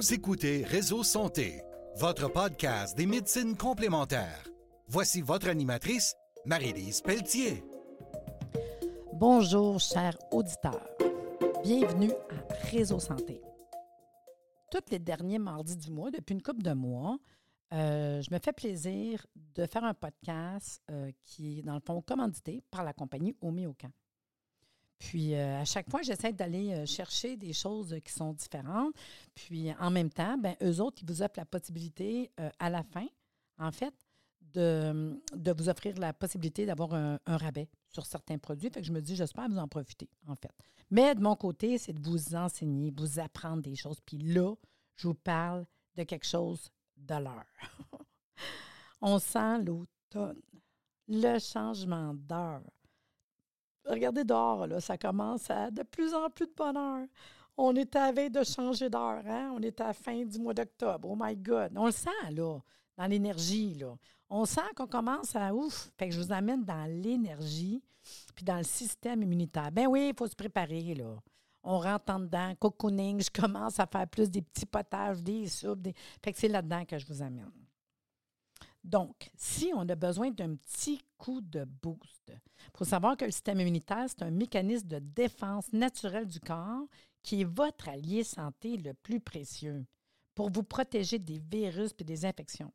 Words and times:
Vous 0.00 0.14
écoutez 0.14 0.64
Réseau 0.64 1.02
Santé, 1.02 1.60
votre 1.96 2.32
podcast 2.32 2.96
des 2.96 3.04
médecines 3.04 3.54
complémentaires. 3.54 4.48
Voici 4.86 5.20
votre 5.20 5.46
animatrice, 5.50 6.14
Marie-Lise 6.46 7.02
Pelletier. 7.02 7.62
Bonjour, 9.12 9.78
chers 9.78 10.16
auditeurs. 10.32 10.88
Bienvenue 11.62 12.12
à 12.30 12.54
Réseau 12.70 12.98
Santé. 12.98 13.42
Tous 14.70 14.90
les 14.90 14.98
derniers 14.98 15.38
mardis 15.38 15.76
du 15.76 15.90
mois, 15.90 16.10
depuis 16.10 16.32
une 16.32 16.40
couple 16.40 16.62
de 16.62 16.72
mois, 16.72 17.18
euh, 17.74 18.22
je 18.22 18.34
me 18.34 18.38
fais 18.42 18.54
plaisir 18.54 19.26
de 19.54 19.66
faire 19.66 19.84
un 19.84 19.92
podcast 19.92 20.80
euh, 20.90 21.12
qui 21.26 21.58
est, 21.58 21.62
dans 21.62 21.74
le 21.74 21.82
fond, 21.86 22.00
commandité 22.00 22.62
par 22.70 22.84
la 22.84 22.94
compagnie 22.94 23.36
Oméocan. 23.42 23.90
Puis, 25.00 25.34
euh, 25.34 25.60
à 25.60 25.64
chaque 25.64 25.90
fois, 25.90 26.02
j'essaie 26.02 26.32
d'aller 26.32 26.86
chercher 26.86 27.36
des 27.36 27.52
choses 27.52 27.96
qui 28.04 28.12
sont 28.12 28.32
différentes. 28.32 28.94
Puis, 29.34 29.72
en 29.80 29.90
même 29.90 30.10
temps, 30.10 30.38
ben, 30.38 30.54
eux 30.62 30.80
autres, 30.80 30.98
ils 31.02 31.08
vous 31.08 31.22
offrent 31.22 31.38
la 31.38 31.46
possibilité, 31.46 32.30
à 32.60 32.70
la 32.70 32.84
fin, 32.84 33.06
en 33.58 33.72
fait, 33.72 33.94
de, 34.52 35.20
de 35.34 35.52
vous 35.52 35.68
offrir 35.68 35.96
la 35.98 36.12
possibilité 36.12 36.66
d'avoir 36.66 36.94
un, 36.94 37.18
rabais 37.26 37.68
sur 37.88 38.06
certains 38.06 38.38
produits. 38.38 38.70
Fait 38.70 38.80
que 38.80 38.86
je 38.86 38.92
me 38.92 39.00
dis, 39.00 39.16
j'espère 39.16 39.48
vous 39.48 39.58
en 39.58 39.68
profiter, 39.68 40.08
en 40.26 40.34
fait. 40.34 40.52
Mais 40.90 41.14
de 41.14 41.20
mon 41.20 41.36
côté, 41.36 41.78
c'est 41.78 41.92
de 41.92 42.00
vous 42.00 42.34
enseigner, 42.34 42.92
vous 42.96 43.18
apprendre 43.18 43.62
des 43.62 43.76
choses. 43.76 44.00
Puis 44.00 44.18
là, 44.18 44.54
je 44.96 45.08
vous 45.08 45.14
parle 45.14 45.66
de 45.96 46.02
quelque 46.02 46.26
chose 46.26 46.70
de 46.96 47.14
l'heure. 47.14 47.46
On 49.00 49.18
sent 49.18 49.62
l'automne, 49.62 50.40
le 51.08 51.38
changement 51.38 52.14
d'heure. 52.14 52.62
Regardez 53.90 54.24
dehors, 54.24 54.66
là, 54.66 54.80
ça 54.80 54.96
commence 54.96 55.50
à 55.50 55.70
de 55.70 55.82
plus 55.82 56.14
en 56.14 56.30
plus 56.30 56.46
de 56.46 56.54
bonheur. 56.56 57.06
On 57.56 57.74
est 57.74 57.94
à 57.96 58.12
veille 58.12 58.30
de 58.30 58.44
changer 58.44 58.88
d'heure, 58.88 59.22
hein? 59.26 59.52
On 59.54 59.60
est 59.60 59.80
à 59.80 59.88
la 59.88 59.92
fin 59.92 60.24
du 60.24 60.38
mois 60.38 60.54
d'octobre. 60.54 61.08
Oh 61.10 61.16
my 61.18 61.36
God! 61.36 61.72
On 61.76 61.86
le 61.86 61.92
sent, 61.92 62.30
là, 62.30 62.58
dans 62.96 63.06
l'énergie, 63.06 63.74
là. 63.74 63.94
On 64.28 64.44
sent 64.44 64.60
qu'on 64.76 64.86
commence 64.86 65.34
à 65.34 65.52
ouf. 65.52 65.90
Fait 65.98 66.08
que 66.08 66.14
je 66.14 66.20
vous 66.20 66.32
amène 66.32 66.64
dans 66.64 66.88
l'énergie 66.88 67.82
puis 68.34 68.44
dans 68.44 68.56
le 68.56 68.64
système 68.64 69.22
immunitaire. 69.22 69.70
Ben 69.72 69.86
oui, 69.86 70.10
il 70.10 70.16
faut 70.16 70.26
se 70.26 70.36
préparer, 70.36 70.94
là 70.94 71.16
on 71.62 71.78
rentre 71.78 72.12
en 72.12 72.20
dedans, 72.20 72.54
cocooning, 72.58 73.22
je 73.22 73.30
commence 73.30 73.78
à 73.78 73.86
faire 73.86 74.08
plus 74.08 74.30
des 74.30 74.42
petits 74.42 74.66
potages, 74.66 75.22
des 75.22 75.46
soupes. 75.46 75.82
Des... 75.82 75.94
Fait 76.22 76.32
que 76.32 76.38
c'est 76.38 76.48
là-dedans 76.48 76.84
que 76.84 76.98
je 76.98 77.06
vous 77.06 77.22
amène. 77.22 77.50
Donc, 78.82 79.30
si 79.36 79.70
on 79.74 79.86
a 79.88 79.94
besoin 79.94 80.30
d'un 80.30 80.54
petit 80.56 81.02
coup 81.20 81.42
de 81.42 81.64
boost, 81.82 82.32
il 82.32 82.78
faut 82.78 82.84
savoir 82.84 83.16
que 83.16 83.26
le 83.26 83.30
système 83.30 83.60
immunitaire, 83.60 84.06
c'est 84.08 84.22
un 84.22 84.30
mécanisme 84.30 84.88
de 84.88 84.98
défense 84.98 85.70
naturelle 85.72 86.26
du 86.26 86.40
corps 86.40 86.86
qui 87.22 87.42
est 87.42 87.44
votre 87.44 87.90
allié 87.90 88.24
santé 88.24 88.78
le 88.78 88.94
plus 88.94 89.20
précieux 89.20 89.84
pour 90.34 90.50
vous 90.50 90.62
protéger 90.62 91.18
des 91.18 91.38
virus 91.38 91.90
et 91.98 92.04
des 92.04 92.24
infections. 92.24 92.72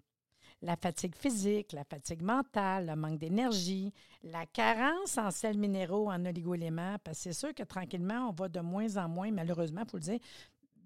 La 0.61 0.75
fatigue 0.75 1.15
physique, 1.15 1.73
la 1.73 1.83
fatigue 1.83 2.21
mentale, 2.21 2.87
le 2.87 2.95
manque 2.95 3.17
d'énergie, 3.17 3.91
la 4.23 4.45
carence 4.45 5.17
en 5.17 5.31
sels 5.31 5.57
minéraux, 5.57 6.09
en 6.09 6.23
oligoéléments, 6.25 6.97
parce 7.03 7.17
que 7.17 7.23
c'est 7.23 7.33
sûr 7.33 7.53
que 7.53 7.63
tranquillement, 7.63 8.29
on 8.29 8.31
va 8.31 8.47
de 8.47 8.59
moins 8.59 8.95
en 8.97 9.09
moins, 9.09 9.31
malheureusement, 9.31 9.81
il 9.83 9.89
faut 9.89 9.97
le 9.97 10.03
dire, 10.03 10.19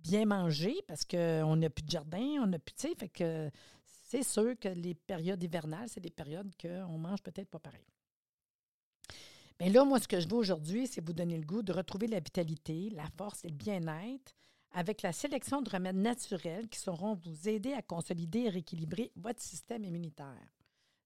bien 0.04 0.26
manger 0.26 0.76
parce 0.88 1.04
qu'on 1.04 1.56
n'a 1.58 1.70
plus 1.70 1.84
de 1.84 1.92
jardin, 1.92 2.42
on 2.42 2.48
n'a 2.48 2.60
plus, 2.60 2.74
de... 2.74 2.96
fait 2.98 3.10
que 3.10 3.50
c'est 4.10 4.24
sûr 4.24 4.58
que 4.58 4.70
les 4.70 4.96
périodes 4.96 5.44
hivernales, 5.44 5.88
c'est 5.88 6.00
des 6.00 6.10
périodes 6.10 6.52
qu'on 6.60 6.98
mange 6.98 7.22
peut-être 7.22 7.48
pas 7.48 7.60
pareil. 7.60 7.86
Mais 9.60 9.70
là, 9.70 9.86
moi, 9.86 10.00
ce 10.00 10.08
que 10.08 10.20
je 10.20 10.28
veux 10.28 10.38
aujourd'hui, 10.38 10.88
c'est 10.88 11.06
vous 11.06 11.14
donner 11.14 11.38
le 11.38 11.46
goût 11.46 11.62
de 11.62 11.72
retrouver 11.72 12.08
la 12.08 12.20
vitalité, 12.20 12.90
la 12.90 13.08
force 13.18 13.46
et 13.46 13.50
le 13.50 13.54
bien-être 13.54 14.34
avec 14.72 15.04
la 15.04 15.14
sélection 15.14 15.62
de 15.62 15.70
remèdes 15.70 15.96
naturels 15.98 16.70
qui 16.70 16.80
sauront 16.80 17.14
vous 17.14 17.50
aider 17.50 17.74
à 17.74 17.84
consolider 17.84 18.40
et 18.40 18.50
rééquilibrer 18.50 19.12
votre 19.16 19.42
système 19.42 19.84
immunitaire. 19.84 20.56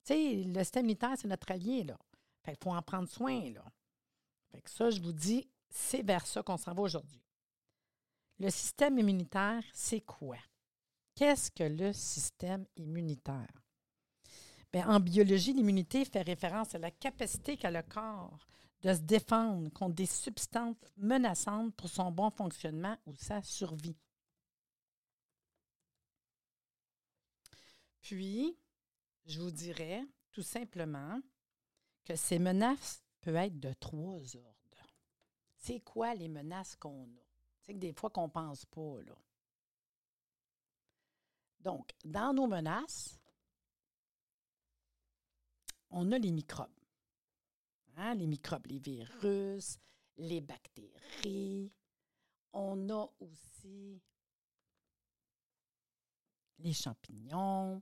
Tu 0.06 0.14
sais, 0.14 0.36
le 0.36 0.60
système 0.60 0.86
immunitaire, 0.86 1.16
c'est 1.18 1.28
notre 1.28 1.52
allié, 1.52 1.84
là. 1.84 2.00
Fait 2.46 2.52
qu'il 2.54 2.64
faut 2.64 2.74
en 2.74 2.82
prendre 2.82 3.10
soin, 3.10 3.50
là. 3.50 3.66
Fait 4.52 4.62
que 4.62 4.70
ça, 4.70 4.90
je 4.92 5.02
vous 5.02 5.14
dis, 5.14 5.46
c'est 5.70 6.04
vers 6.04 6.26
ça 6.26 6.42
qu'on 6.42 6.58
s'en 6.58 6.74
va 6.74 6.84
aujourd'hui. 6.84 7.22
Le 8.40 8.50
système 8.50 8.98
immunitaire, 8.98 9.64
c'est 9.74 10.02
quoi? 10.02 10.38
Qu'est-ce 11.16 11.52
que 11.52 11.64
le 11.64 11.94
système 11.94 12.66
immunitaire? 12.76 13.54
Bien, 14.72 14.90
en 14.90 15.00
biologie, 15.00 15.54
l'immunité 15.54 16.04
fait 16.06 16.24
référence 16.24 16.74
à 16.74 16.80
la 16.80 16.90
capacité 16.90 17.58
qu'a 17.58 17.70
le 17.70 17.84
corps 17.84 18.48
de 18.82 18.94
se 18.94 19.00
défendre 19.00 19.72
contre 19.72 19.96
des 19.96 20.08
substances 20.08 20.76
menaçantes 20.98 21.76
pour 21.76 21.90
son 21.90 22.12
bon 22.12 22.32
fonctionnement 22.32 22.98
ou 23.06 23.16
sa 23.16 23.42
survie. 23.44 23.96
Puis, 28.02 28.58
je 29.26 29.40
vous 29.40 29.52
dirais 29.52 30.04
tout 30.32 30.42
simplement 30.42 31.22
que 32.04 32.16
ces 32.16 32.40
menaces 32.40 33.04
peuvent 33.22 33.36
être 33.36 33.60
de 33.60 33.72
trois 33.74 34.36
ordres. 34.36 34.88
C'est 35.56 35.80
quoi 35.80 36.14
les 36.16 36.28
menaces 36.28 36.76
qu'on 36.76 37.06
a? 37.06 37.24
C'est 37.62 37.74
que 37.74 37.80
des 37.80 37.94
fois 37.94 38.10
qu'on 38.10 38.28
ne 38.28 38.32
pense 38.32 38.66
pas, 38.66 39.02
là. 39.06 39.16
Donc, 41.64 41.92
dans 42.04 42.34
nos 42.34 42.46
menaces, 42.46 43.18
on 45.90 46.12
a 46.12 46.20
les 46.20 46.32
microbes. 46.32 46.70
Hein, 47.96 48.16
les 48.16 48.28
microbes, 48.28 48.68
les 48.68 48.80
virus, 48.80 49.80
les 50.18 50.42
bactéries. 50.42 51.72
On 52.52 52.90
a 52.90 53.08
aussi 53.20 54.02
les 56.60 56.74
champignons. 56.74 57.82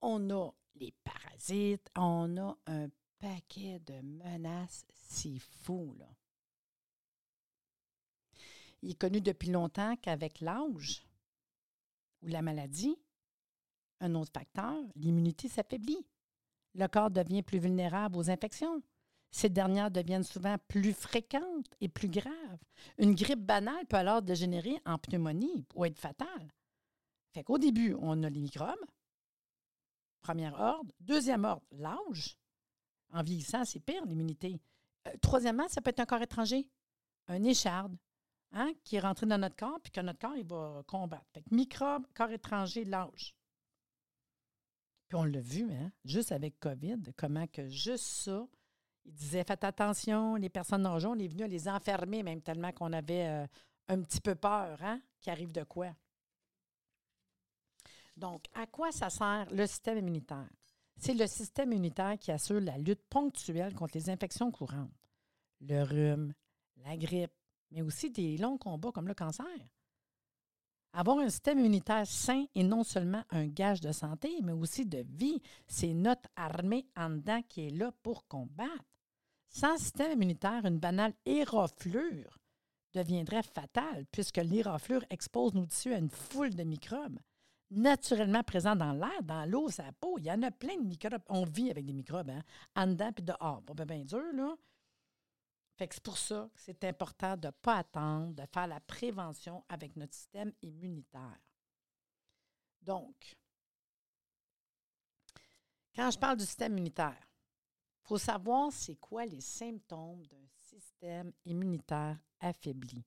On 0.00 0.30
a 0.30 0.50
les 0.74 0.92
parasites. 1.04 1.88
On 1.94 2.36
a 2.36 2.58
un 2.66 2.88
paquet 3.18 3.78
de 3.78 4.00
menaces. 4.00 4.84
C'est 4.92 5.38
fou, 5.38 5.94
là. 5.98 6.08
Il 8.82 8.90
est 8.90 8.98
connu 8.98 9.20
depuis 9.20 9.50
longtemps 9.50 9.96
qu'avec 9.96 10.40
l'âge 10.40 11.06
ou 12.22 12.28
la 12.28 12.42
maladie, 12.42 12.98
un 14.04 14.14
autre 14.14 14.32
facteur, 14.32 14.74
l'immunité 14.96 15.48
s'affaiblit. 15.48 16.06
Le 16.74 16.86
corps 16.88 17.10
devient 17.10 17.42
plus 17.42 17.58
vulnérable 17.58 18.16
aux 18.16 18.30
infections. 18.30 18.82
Ces 19.30 19.48
dernières 19.48 19.90
deviennent 19.90 20.22
souvent 20.22 20.56
plus 20.68 20.92
fréquentes 20.92 21.74
et 21.80 21.88
plus 21.88 22.08
graves. 22.08 22.58
Une 22.98 23.14
grippe 23.14 23.44
banale 23.44 23.86
peut 23.86 23.96
alors 23.96 24.22
dégénérer 24.22 24.80
en 24.84 24.98
pneumonie 24.98 25.66
ou 25.74 25.84
être 25.84 25.98
fatale. 25.98 26.52
Fait 27.32 27.42
qu'au 27.42 27.58
début, 27.58 27.96
on 27.98 28.22
a 28.22 28.30
les 28.30 28.40
microbes. 28.40 28.84
Premier 30.20 30.50
ordre. 30.50 30.92
Deuxième 31.00 31.44
ordre, 31.44 31.66
l'âge. 31.72 32.36
En 33.12 33.22
vieillissant, 33.22 33.64
c'est 33.64 33.80
pire, 33.80 34.04
l'immunité. 34.06 34.60
Euh, 35.08 35.12
troisièmement, 35.20 35.68
ça 35.68 35.80
peut 35.80 35.90
être 35.90 36.00
un 36.00 36.06
corps 36.06 36.22
étranger, 36.22 36.68
un 37.28 37.42
écharde, 37.42 37.96
hein, 38.52 38.72
qui 38.84 38.96
est 38.96 39.00
rentré 39.00 39.26
dans 39.26 39.38
notre 39.38 39.56
corps, 39.56 39.80
puis 39.82 39.92
que 39.92 40.00
notre 40.00 40.18
corps, 40.18 40.36
il 40.36 40.46
va 40.46 40.82
combattre. 40.86 41.26
Fait 41.32 41.44
microbes, 41.50 42.06
corps 42.14 42.30
étranger, 42.30 42.84
l'âge. 42.84 43.34
On 45.14 45.24
l'a 45.24 45.40
vu, 45.40 45.70
hein, 45.72 45.92
juste 46.04 46.32
avec 46.32 46.58
COVID, 46.58 46.98
comment 47.16 47.46
que 47.46 47.68
juste 47.68 48.04
ça, 48.04 48.46
il 49.04 49.14
disait 49.14 49.44
Faites 49.44 49.62
attention, 49.62 50.34
les 50.34 50.48
personnes 50.48 50.84
âgées, 50.86 51.06
on 51.06 51.18
est 51.18 51.28
venu 51.28 51.44
à 51.44 51.48
les 51.48 51.68
enfermer, 51.68 52.22
même 52.22 52.42
tellement 52.42 52.72
qu'on 52.72 52.92
avait 52.92 53.28
euh, 53.28 53.46
un 53.88 54.02
petit 54.02 54.20
peu 54.20 54.34
peur, 54.34 54.76
hein, 54.82 55.00
qui 55.20 55.30
arrive 55.30 55.52
de 55.52 55.62
quoi. 55.62 55.94
Donc, 58.16 58.46
à 58.54 58.66
quoi 58.66 58.90
ça 58.90 59.08
sert 59.10 59.46
le 59.52 59.66
système 59.66 59.98
immunitaire? 59.98 60.50
C'est 60.96 61.14
le 61.14 61.26
système 61.26 61.72
immunitaire 61.72 62.18
qui 62.18 62.32
assure 62.32 62.60
la 62.60 62.78
lutte 62.78 63.02
ponctuelle 63.08 63.74
contre 63.74 63.96
les 63.96 64.10
infections 64.10 64.50
courantes, 64.50 64.90
le 65.60 65.82
rhume, 65.82 66.32
la 66.84 66.96
grippe, 66.96 67.32
mais 67.70 67.82
aussi 67.82 68.10
des 68.10 68.36
longs 68.36 68.58
combats 68.58 68.92
comme 68.92 69.08
le 69.08 69.14
cancer. 69.14 69.46
Avoir 70.96 71.18
un 71.18 71.28
système 71.28 71.58
immunitaire 71.58 72.06
sain 72.06 72.44
est 72.54 72.62
non 72.62 72.84
seulement 72.84 73.24
un 73.30 73.46
gage 73.46 73.80
de 73.80 73.90
santé, 73.90 74.30
mais 74.42 74.52
aussi 74.52 74.86
de 74.86 75.04
vie. 75.08 75.42
C'est 75.66 75.92
notre 75.92 76.30
armée 76.36 76.86
en 76.96 77.10
dedans 77.10 77.42
qui 77.48 77.66
est 77.66 77.70
là 77.70 77.90
pour 78.02 78.28
combattre. 78.28 78.84
Sans 79.48 79.76
système 79.76 80.12
immunitaire, 80.12 80.64
une 80.64 80.78
banale 80.78 81.12
éraflure 81.26 82.38
deviendrait 82.94 83.42
fatale 83.42 84.06
puisque 84.12 84.36
l'éraflure 84.36 85.04
expose 85.10 85.52
nos 85.54 85.66
tissus 85.66 85.94
à 85.94 85.98
une 85.98 86.10
foule 86.10 86.54
de 86.54 86.62
microbes 86.62 87.18
naturellement 87.70 88.42
présents 88.42 88.76
dans 88.76 88.92
l'air, 88.92 89.22
dans 89.22 89.44
l'eau, 89.44 89.68
sa 89.68 89.90
peau. 90.00 90.18
Il 90.18 90.26
y 90.26 90.30
en 90.30 90.42
a 90.42 90.50
plein 90.50 90.76
de 90.76 90.86
microbes. 90.86 91.22
On 91.28 91.44
vit 91.44 91.70
avec 91.70 91.84
des 91.84 91.92
microbes, 91.92 92.30
hein? 92.30 92.42
En 92.76 92.86
dedans 92.86 93.10
puis 93.12 93.24
dehors. 93.24 93.62
Pas 93.62 93.84
bien 93.84 94.04
dur, 94.04 94.22
là. 94.34 94.54
Fait 95.76 95.88
que 95.88 95.94
c'est 95.94 96.04
pour 96.04 96.18
ça 96.18 96.48
que 96.54 96.60
c'est 96.60 96.84
important 96.84 97.36
de 97.36 97.48
ne 97.48 97.52
pas 97.52 97.78
attendre, 97.78 98.34
de 98.34 98.46
faire 98.52 98.66
la 98.66 98.80
prévention 98.80 99.64
avec 99.68 99.96
notre 99.96 100.14
système 100.14 100.52
immunitaire. 100.62 101.40
Donc, 102.82 103.36
quand 105.96 106.10
je 106.10 106.18
parle 106.18 106.36
du 106.36 106.44
système 106.44 106.72
immunitaire, 106.72 107.28
il 108.04 108.08
faut 108.08 108.18
savoir 108.18 108.72
c'est 108.72 108.96
quoi 108.96 109.26
les 109.26 109.40
symptômes 109.40 110.24
d'un 110.26 110.46
système 110.60 111.32
immunitaire 111.44 112.18
affaibli. 112.40 113.04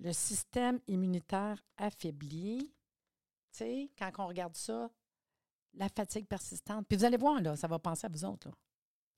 le 0.00 0.12
système 0.12 0.80
immunitaire 0.86 1.62
affaibli. 1.76 2.72
Tu 3.52 3.58
sais, 3.58 3.90
quand 3.98 4.10
on 4.18 4.26
regarde 4.26 4.56
ça, 4.56 4.90
la 5.74 5.88
fatigue 5.88 6.26
persistante. 6.26 6.86
Puis 6.86 6.96
vous 6.96 7.04
allez 7.04 7.16
voir, 7.16 7.40
là, 7.40 7.56
ça 7.56 7.68
va 7.68 7.78
penser 7.78 8.06
à 8.06 8.10
vous 8.10 8.24
autres. 8.24 8.48
Là. 8.48 8.54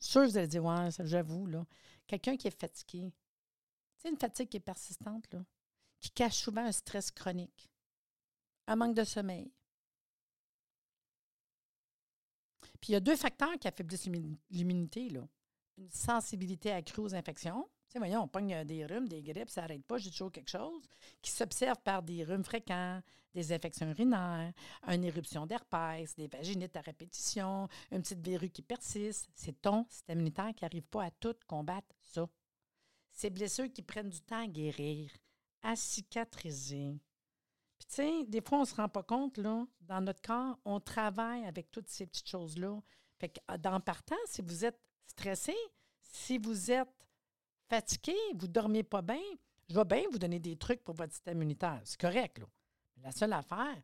Sûr, 0.01 0.25
vous 0.25 0.37
allez 0.39 0.49
dire, 0.49 0.65
ouais, 0.65 0.91
j'avoue. 1.01 1.49
Quelqu'un 2.07 2.37
qui 2.37 2.47
est 2.49 2.59
fatigué. 2.59 3.13
C'est 3.97 4.11
une 4.11 4.17
fatigue 4.17 4.49
qui 4.49 4.59
est 4.59 4.61
persistante, 4.61 5.35
qui 5.99 6.11
cache 6.11 6.37
souvent 6.37 6.65
un 6.65 6.73
stress 6.73 7.11
chronique, 7.11 7.69
un 8.67 8.77
manque 8.77 8.95
de 8.95 9.05
sommeil. 9.05 9.53
Puis 12.81 12.91
il 12.91 12.93
y 12.93 12.97
a 12.97 13.01
deux 13.01 13.17
facteurs 13.17 13.59
qui 13.59 13.67
affaiblissent 13.67 14.09
l'immunité. 14.51 15.09
Une 15.77 15.91
sensibilité 15.91 16.71
accrue 16.71 17.03
aux 17.03 17.15
infections, 17.15 17.69
sais, 17.93 17.99
voyons, 17.99 18.23
on 18.23 18.29
pogne 18.29 18.65
des 18.65 18.85
rhumes, 18.85 19.09
des 19.09 19.23
grippes, 19.23 19.51
ça 19.51 19.63
n'arrête 19.63 19.85
pas, 19.85 19.99
j'ai 19.99 20.11
toujours 20.11 20.33
quelque 20.33 20.51
chose, 20.51 20.83
qui 21.23 21.31
s'observe 21.31 21.79
par 21.83 22.03
des 22.03 22.25
rhumes 22.25 22.45
fréquents, 22.45 23.01
des 23.35 23.53
infections 23.53 23.89
urinaires, 23.89 24.53
une 24.87 25.05
éruption 25.05 25.47
d'herpès, 25.47 26.15
des 26.17 26.27
vaginites 26.27 26.77
à 26.77 26.81
répétition, 26.81 27.69
une 27.91 28.03
petite 28.03 28.25
verrue 28.25 28.51
qui 28.51 28.63
persiste. 28.63 29.29
C'est 29.35 29.61
ton 29.61 29.87
système 29.89 30.19
immunitaire 30.19 30.53
qui 30.55 30.65
n'arrive 30.65 30.87
pas 30.87 31.05
à 31.05 31.11
tout 31.11 31.35
combattre 31.47 31.95
ça. 32.01 32.29
Ces 33.13 33.31
blessures 33.31 33.73
qui 33.73 33.83
prennent 33.83 34.11
du 34.11 34.21
temps 34.21 34.45
à 34.45 34.47
guérir, 34.47 35.11
à 35.63 35.77
cicatriser. 35.77 36.99
Puis, 37.79 37.87
tu 37.89 37.95
sais, 37.95 38.25
des 38.25 38.41
fois, 38.41 38.59
on 38.59 38.63
ne 38.63 38.67
se 38.67 38.75
rend 38.75 38.89
pas 38.89 39.03
compte, 39.03 39.39
là, 39.39 39.65
dans 39.81 40.01
notre 40.01 40.23
corps, 40.23 40.59
on 40.65 40.81
travaille 40.81 41.45
avec 41.45 41.71
toutes 41.71 41.89
ces 41.89 42.07
petites 42.07 42.29
choses-là. 42.29 42.81
Fait 43.19 43.29
que, 43.29 43.57
dans 43.59 43.81
partant, 43.81 44.17
si 44.27 44.43
vous 44.43 44.65
êtes 44.65 44.81
stressé, 45.07 45.55
si 46.03 46.39
vous 46.39 46.71
êtes 46.71 46.98
fatigué, 47.69 48.15
vous 48.35 48.47
ne 48.47 48.53
dormez 48.53 48.83
pas 48.83 49.03
bien, 49.03 49.21
je 49.69 49.75
vais 49.75 49.85
bien 49.85 50.05
vous 50.11 50.19
donner 50.19 50.39
des 50.39 50.57
trucs 50.57 50.83
pour 50.83 50.95
votre 50.95 51.13
système 51.13 51.37
immunitaire. 51.37 51.81
C'est 51.85 52.01
correct, 52.01 52.39
là. 52.39 52.47
La 53.03 53.13
seule 53.13 53.33
affaire, 53.33 53.77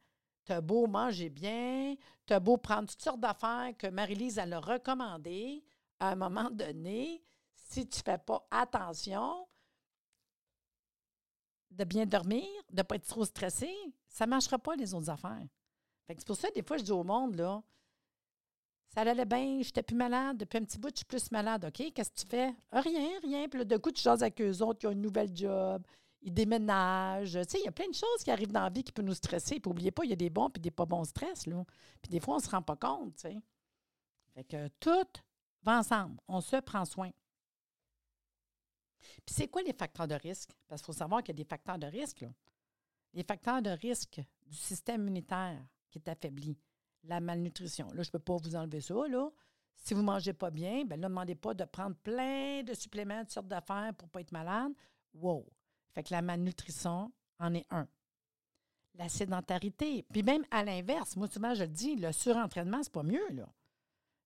tu 0.44 0.52
as 0.52 0.60
beau 0.60 0.86
manger 0.86 1.30
bien, 1.30 1.94
tu 2.26 2.32
as 2.32 2.40
beau 2.40 2.56
prendre 2.56 2.88
toutes 2.88 3.02
sortes 3.02 3.20
d'affaires 3.20 3.72
que 3.78 3.86
Marie-Lise 3.86 4.38
a 4.38 4.60
recommandé, 4.60 5.62
à 6.00 6.10
un 6.10 6.16
moment 6.16 6.50
donné, 6.50 7.22
si 7.54 7.86
tu 7.86 7.98
ne 7.98 8.02
fais 8.02 8.18
pas 8.18 8.46
attention 8.50 9.46
de 11.70 11.84
bien 11.84 12.06
dormir, 12.06 12.46
de 12.70 12.78
ne 12.78 12.82
pas 12.82 12.96
être 12.96 13.06
trop 13.06 13.24
stressé, 13.24 13.70
ça 14.08 14.26
ne 14.26 14.30
marchera 14.30 14.58
pas 14.58 14.76
les 14.76 14.94
autres 14.94 15.10
affaires. 15.10 15.46
c'est 16.08 16.26
pour 16.26 16.36
ça, 16.36 16.50
des 16.50 16.62
fois, 16.62 16.76
je 16.76 16.84
dis 16.84 16.92
au 16.92 17.04
monde, 17.04 17.36
là, 17.36 17.62
ça 18.94 19.00
allait 19.00 19.24
bien, 19.24 19.60
j'étais 19.60 19.82
plus 19.82 19.96
malade. 19.96 20.36
Depuis 20.36 20.58
un 20.58 20.64
petit 20.64 20.78
bout, 20.78 20.90
je 20.90 20.98
suis 20.98 21.04
plus 21.04 21.30
malade. 21.32 21.64
OK, 21.64 21.92
qu'est-ce 21.92 22.10
que 22.10 22.20
tu 22.20 22.26
fais? 22.26 22.54
Rien, 22.70 23.18
rien. 23.22 23.48
Puis 23.48 23.58
là, 23.58 23.64
de 23.64 23.76
coup, 23.76 23.90
tu 23.90 24.00
jases 24.00 24.22
avec 24.22 24.40
eux 24.40 24.62
autres 24.62 24.78
qui 24.78 24.86
ont 24.86 24.92
une 24.92 25.02
nouvelle 25.02 25.34
job, 25.34 25.84
ils 26.22 26.32
déménagent. 26.32 27.32
Tu 27.32 27.48
sais, 27.48 27.58
il 27.58 27.64
y 27.64 27.68
a 27.68 27.72
plein 27.72 27.88
de 27.88 27.94
choses 27.94 28.22
qui 28.22 28.30
arrivent 28.30 28.52
dans 28.52 28.62
la 28.62 28.70
vie 28.70 28.84
qui 28.84 28.92
peuvent 28.92 29.04
nous 29.04 29.14
stresser. 29.14 29.58
Puis 29.58 29.68
n'oubliez 29.68 29.90
pas, 29.90 30.04
il 30.04 30.10
y 30.10 30.12
a 30.12 30.16
des 30.16 30.30
bons 30.30 30.48
et 30.54 30.60
des 30.60 30.70
pas 30.70 30.86
bons 30.86 31.04
stress. 31.04 31.46
Là. 31.46 31.64
Puis 32.00 32.10
des 32.10 32.20
fois, 32.20 32.34
on 32.34 32.38
ne 32.38 32.42
se 32.42 32.48
rend 32.48 32.62
pas 32.62 32.76
compte. 32.76 33.20
Fait 34.34 34.44
que 34.44 34.68
tout 34.78 35.20
va 35.62 35.80
ensemble. 35.80 36.20
On 36.28 36.40
se 36.40 36.56
prend 36.56 36.84
soin. 36.84 37.10
Puis 39.26 39.34
c'est 39.34 39.48
quoi 39.48 39.62
les 39.62 39.72
facteurs 39.72 40.06
de 40.06 40.14
risque? 40.14 40.50
Parce 40.68 40.80
qu'il 40.80 40.86
faut 40.86 40.98
savoir 40.98 41.22
qu'il 41.22 41.34
y 41.34 41.40
a 41.40 41.42
des 41.42 41.48
facteurs 41.48 41.78
de 41.78 41.86
risque. 41.86 42.20
Là. 42.20 42.28
Les 43.12 43.24
facteurs 43.24 43.60
de 43.60 43.70
risque 43.70 44.20
du 44.46 44.56
système 44.56 45.02
immunitaire 45.02 45.60
qui 45.90 45.98
est 45.98 46.08
affaibli 46.08 46.56
la 47.06 47.20
malnutrition. 47.20 47.86
Là, 47.92 48.02
je 48.02 48.08
ne 48.08 48.12
peux 48.12 48.18
pas 48.18 48.36
vous 48.36 48.56
enlever 48.56 48.80
ça. 48.80 48.94
Là. 49.08 49.30
Si 49.76 49.94
vous 49.94 50.00
ne 50.00 50.06
mangez 50.06 50.32
pas 50.32 50.50
bien, 50.50 50.84
là, 50.88 50.96
ne 50.96 51.02
demandez 51.02 51.34
pas 51.34 51.54
de 51.54 51.64
prendre 51.64 51.96
plein 51.96 52.62
de 52.62 52.74
suppléments, 52.74 53.24
de 53.24 53.30
sortes 53.30 53.48
d'affaires 53.48 53.92
pour 53.94 54.08
ne 54.08 54.10
pas 54.10 54.20
être 54.20 54.32
malade. 54.32 54.72
Wow! 55.14 55.46
Fait 55.92 56.02
que 56.02 56.12
la 56.12 56.22
malnutrition 56.22 57.12
en 57.38 57.54
est 57.54 57.66
un. 57.70 57.86
La 58.94 59.08
sédentarité. 59.08 60.04
Puis 60.12 60.22
même 60.22 60.44
à 60.50 60.64
l'inverse, 60.64 61.16
moi 61.16 61.28
souvent 61.28 61.54
je 61.54 61.64
le 61.64 61.68
dis, 61.68 61.96
le 61.96 62.12
surentraînement, 62.12 62.82
c'est 62.82 62.92
pas 62.92 63.02
mieux. 63.02 63.28
Là. 63.30 63.48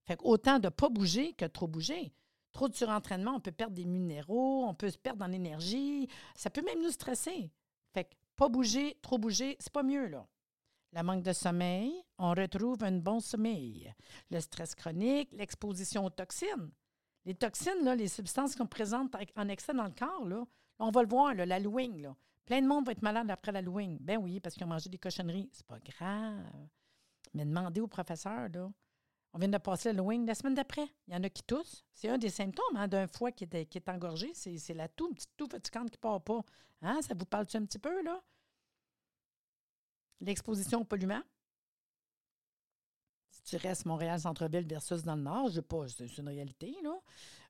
Fait 0.05 0.17
que 0.17 0.25
autant 0.25 0.59
de 0.59 0.67
ne 0.67 0.71
pas 0.71 0.89
bouger 0.89 1.33
que 1.35 1.45
de 1.45 1.51
trop 1.51 1.67
bouger. 1.67 2.13
Trop 2.53 2.69
de 2.69 2.75
surentraînement, 2.75 3.35
on 3.37 3.41
peut 3.41 3.53
perdre 3.53 3.75
des 3.75 3.85
minéraux, 3.85 4.65
on 4.67 4.75
peut 4.75 4.91
se 4.91 4.99
perdre 4.99 5.25
en 5.25 5.33
énergie. 5.33 6.09
Ça 6.35 6.51
peut 6.51 6.63
même 6.63 6.83
nous 6.83 6.91
stresser. 6.91 7.51
Fait 7.93 8.05
que 8.05 8.15
pas 8.37 8.49
bouger, 8.49 8.97
trop 9.03 9.19
bouger, 9.19 9.57
c'est 9.61 9.73
pas 9.73 9.83
mieux, 9.83 10.07
là. 10.07 10.27
Le 10.93 11.03
manque 11.03 11.23
de 11.23 11.33
sommeil, 11.33 11.93
on 12.17 12.31
retrouve 12.31 12.83
un 12.83 12.93
bon 12.93 13.21
sommeil. 13.21 13.93
Le 14.31 14.41
stress 14.41 14.75
chronique, 14.75 15.31
l'exposition 15.33 16.05
aux 16.05 16.11
toxines. 16.11 16.71
Les 17.25 17.35
toxines, 17.35 17.85
là, 17.85 17.95
les 17.95 18.09
substances 18.09 18.57
qu'on 18.57 18.67
présente 18.67 19.15
en 19.37 19.49
excès 19.49 19.75
dans 19.75 19.85
le 19.85 19.91
corps, 19.91 20.47
on 20.79 20.91
va 20.91 21.03
le 21.03 21.09
voir, 21.09 21.35
la 21.35 21.59
Là. 21.59 22.17
Plein 22.47 22.63
de 22.63 22.67
monde 22.67 22.87
va 22.87 22.93
être 22.93 23.03
malade 23.03 23.31
après 23.31 23.53
la 23.53 23.61
louing. 23.61 23.99
Ben 24.01 24.17
oui, 24.17 24.41
parce 24.41 24.55
qu'ils 24.55 24.65
ont 24.65 24.69
mangé 24.69 24.89
des 24.89 24.97
cochonneries. 24.97 25.51
C'est 25.53 25.67
pas 25.67 25.79
grave. 25.81 26.47
Mais 27.35 27.45
demandez 27.45 27.83
au 27.83 27.87
professeur, 27.87 28.49
là. 28.49 28.71
On 29.35 29.39
vient 29.39 29.49
de 29.49 29.59
passer 29.59 29.93
la 29.93 29.99
louing 29.99 30.25
la 30.25 30.35
semaine 30.35 30.55
d'après. 30.55 30.87
Il 31.07 31.13
y 31.13 31.17
en 31.17 31.23
a 31.23 31.29
qui 31.29 31.43
toussent. 31.43 31.85
C'est 31.93 32.09
un 32.09 32.17
des 32.17 32.31
symptômes 32.31 32.77
hein, 32.77 32.89
d'un 32.89 33.07
foie 33.07 33.31
qui 33.31 33.45
est, 33.45 33.67
qui 33.67 33.77
est 33.77 33.89
engorgé. 33.91 34.33
C'est 34.33 34.73
la 34.73 34.89
toux, 34.89 35.09
une 35.09 35.15
petite 35.15 35.37
toux 35.37 35.49
fatigante 35.51 35.91
qui 35.91 35.99
ne 35.99 36.01
part 36.01 36.23
pas. 36.23 36.41
Hein? 36.81 37.01
Ça 37.03 37.13
vous 37.15 37.27
parle-tu 37.27 37.59
un 37.59 37.67
petit 37.67 37.79
peu, 37.79 38.03
là? 38.03 38.23
L'exposition 40.21 40.81
au 40.81 40.85
polluant? 40.85 41.23
Si 43.31 43.43
tu 43.43 43.57
restes 43.57 43.87
Montréal-Centre-Ville 43.87 44.67
versus 44.67 45.03
dans 45.03 45.15
le 45.17 45.23
Nord, 45.23 45.51
je 45.51 45.61
pas, 45.61 45.89
c'est 45.89 46.19
une 46.19 46.29
réalité, 46.29 46.77
là. 46.83 46.99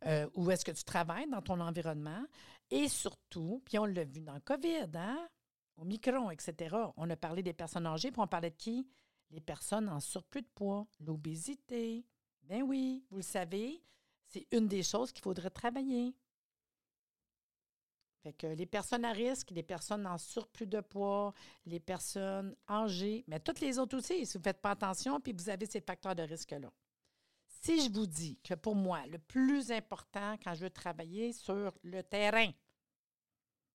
Euh, 0.07 0.29
où 0.35 0.51
est-ce 0.51 0.65
que 0.65 0.71
tu 0.71 0.85
travailles 0.85 1.29
dans 1.29 1.43
ton 1.43 1.61
environnement? 1.61 2.25
Et 2.71 2.89
surtout, 2.89 3.63
puis 3.65 3.79
on 3.79 3.87
l'a 3.87 4.05
vu 4.05 4.21
dans 4.21 4.35
le 4.35 4.41
COVID, 4.41 4.91
hein? 4.95 5.29
Au 5.77 5.85
micron, 5.85 6.31
etc. 6.31 6.77
On 6.97 7.09
a 7.09 7.17
parlé 7.17 7.43
des 7.43 7.53
personnes 7.53 7.87
âgées, 7.87 8.11
puis 8.11 8.21
on 8.21 8.27
parlait 8.27 8.51
de 8.51 8.57
qui? 8.57 8.87
Les 9.31 9.41
personnes 9.41 9.89
en 9.89 10.01
surplus 10.01 10.43
de 10.43 10.49
poids, 10.55 10.87
l'obésité. 11.01 12.05
Ben 12.43 12.63
oui, 12.63 13.05
vous 13.11 13.19
le 13.19 13.23
savez, 13.23 13.83
c'est 14.27 14.47
une 14.53 14.69
des 14.69 14.83
choses 14.83 15.13
qu'il 15.13 15.23
faudrait 15.23 15.51
travailler. 15.51 16.15
Fait 18.23 18.33
que 18.33 18.47
les 18.49 18.67
personnes 18.67 19.05
à 19.05 19.13
risque, 19.13 19.51
les 19.51 19.63
personnes 19.63 20.07
en 20.07 20.19
surplus 20.19 20.67
de 20.67 20.81
poids, 20.81 21.33
les 21.67 21.81
personnes 21.81 22.55
âgées, 22.69 23.25
mais 23.29 23.39
toutes 23.39 23.61
les 23.61 23.79
autres 23.79 23.97
aussi, 23.97 24.27
si 24.27 24.33
vous 24.33 24.41
ne 24.41 24.45
faites 24.45 24.61
pas 24.61 24.73
attention, 24.73 25.21
puis 25.21 25.33
vous 25.33 25.49
avez 25.49 25.67
ces 25.67 25.81
facteurs 25.81 26.17
de 26.17 26.23
risque-là. 26.23 26.71
Si 27.47 27.81
je 27.83 27.91
vous 27.91 28.07
dis 28.07 28.39
que 28.43 28.55
pour 28.55 28.75
moi, 28.75 29.07
le 29.07 29.19
plus 29.19 29.71
important 29.71 30.37
quand 30.43 30.55
je 30.55 30.65
veux 30.65 30.71
travailler 30.71 31.33
sur 31.33 31.73
le 31.83 32.03
terrain, 32.03 32.51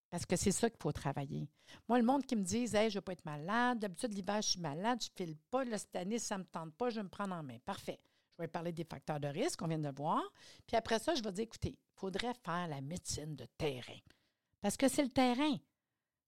parce 0.10 0.27
que 0.27 0.36
c'est 0.36 0.51
ça 0.51 0.70
qu'il 0.70 0.79
faut 0.79 0.91
travailler. 0.91 1.50
Moi, 1.89 1.98
le 1.98 2.06
monde 2.06 2.24
qui 2.24 2.36
me 2.36 2.44
dit 2.44 2.70
Hey, 2.75 2.89
je 2.91 2.96
ne 2.96 3.00
veux 3.00 3.01
pas 3.01 3.13
être 3.13 3.25
malade, 3.25 3.79
d'habitude, 3.79 4.13
l'hiver, 4.13 4.44
je 4.44 4.50
suis 4.50 4.60
malade, 4.60 5.01
je 5.01 5.10
ne 5.10 5.25
file 5.25 5.38
pas, 5.50 5.63
là, 5.63 5.77
cette 5.79 5.96
année, 5.96 6.20
ça 6.20 6.38
ne 6.38 6.44
me 6.44 6.48
tente 6.48 6.72
pas, 6.75 6.91
je 6.91 6.98
vais 6.98 7.03
me 7.03 7.10
prendre 7.10 7.34
en 7.34 7.41
main. 7.41 7.58
Parfait. 7.65 8.00
Je 8.38 8.44
vais 8.44 8.48
parler 8.48 8.72
des 8.72 8.84
facteurs 8.84 9.20
de 9.20 9.27
risque 9.27 9.58
qu'on 9.60 9.68
vient 9.68 9.79
de 9.79 9.89
voir. 9.89 10.22
Puis 10.68 10.75
après 10.75 11.00
ça, 11.00 11.15
je 11.15 11.24
vais 11.24 11.32
dire 11.32 11.46
écoutez, 11.46 11.70
il 11.70 12.00
faudrait 12.00 12.34
faire 12.46 12.68
la 12.68 12.82
médecine 12.82 13.36
de 13.36 13.46
terrain. 13.58 13.98
Parce 14.63 14.77
que 14.77 14.88
c'est 14.88 15.03
le 15.03 15.10
terrain. 15.10 15.58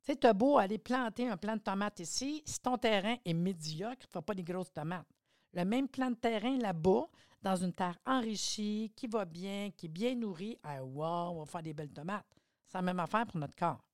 Tu 0.06 0.27
as 0.27 0.34
beau 0.34 0.58
aller 0.58 0.77
planter 0.77 1.30
un 1.30 1.38
plant 1.38 1.56
de 1.56 1.62
tomates 1.62 2.01
ici, 2.01 2.44
si 2.46 2.60
ton 2.60 2.77
terrain 2.77 3.15
est 3.24 3.34
médiocre, 3.34 4.06
tu 4.12 4.18
ne 4.18 4.22
pas 4.22 4.34
des 4.34 4.44
grosses 4.44 4.74
tomates. 4.74 5.08
Le 5.54 5.63
même 5.63 5.88
plant 5.88 6.10
de 6.10 6.15
terrain 6.15 6.58
là-bas, 6.58 7.08
dans 7.42 7.56
une 7.56 7.72
terre 7.72 7.98
enrichie, 8.06 8.92
qui 8.94 9.08
va 9.08 9.24
bien, 9.24 9.72
qui 9.72 9.86
est 9.86 9.89
bien 9.89 10.15
nourrie, 10.15 10.60
ah, 10.63 10.84
wow, 10.84 11.30
on 11.32 11.39
va 11.39 11.46
faire 11.46 11.63
des 11.63 11.74
belles 11.74 11.94
tomates. 11.94 12.27
C'est 12.68 12.77
la 12.77 12.82
même 12.82 13.00
affaire 13.00 13.25
pour 13.25 13.38
notre 13.38 13.56
corps. 13.56 13.88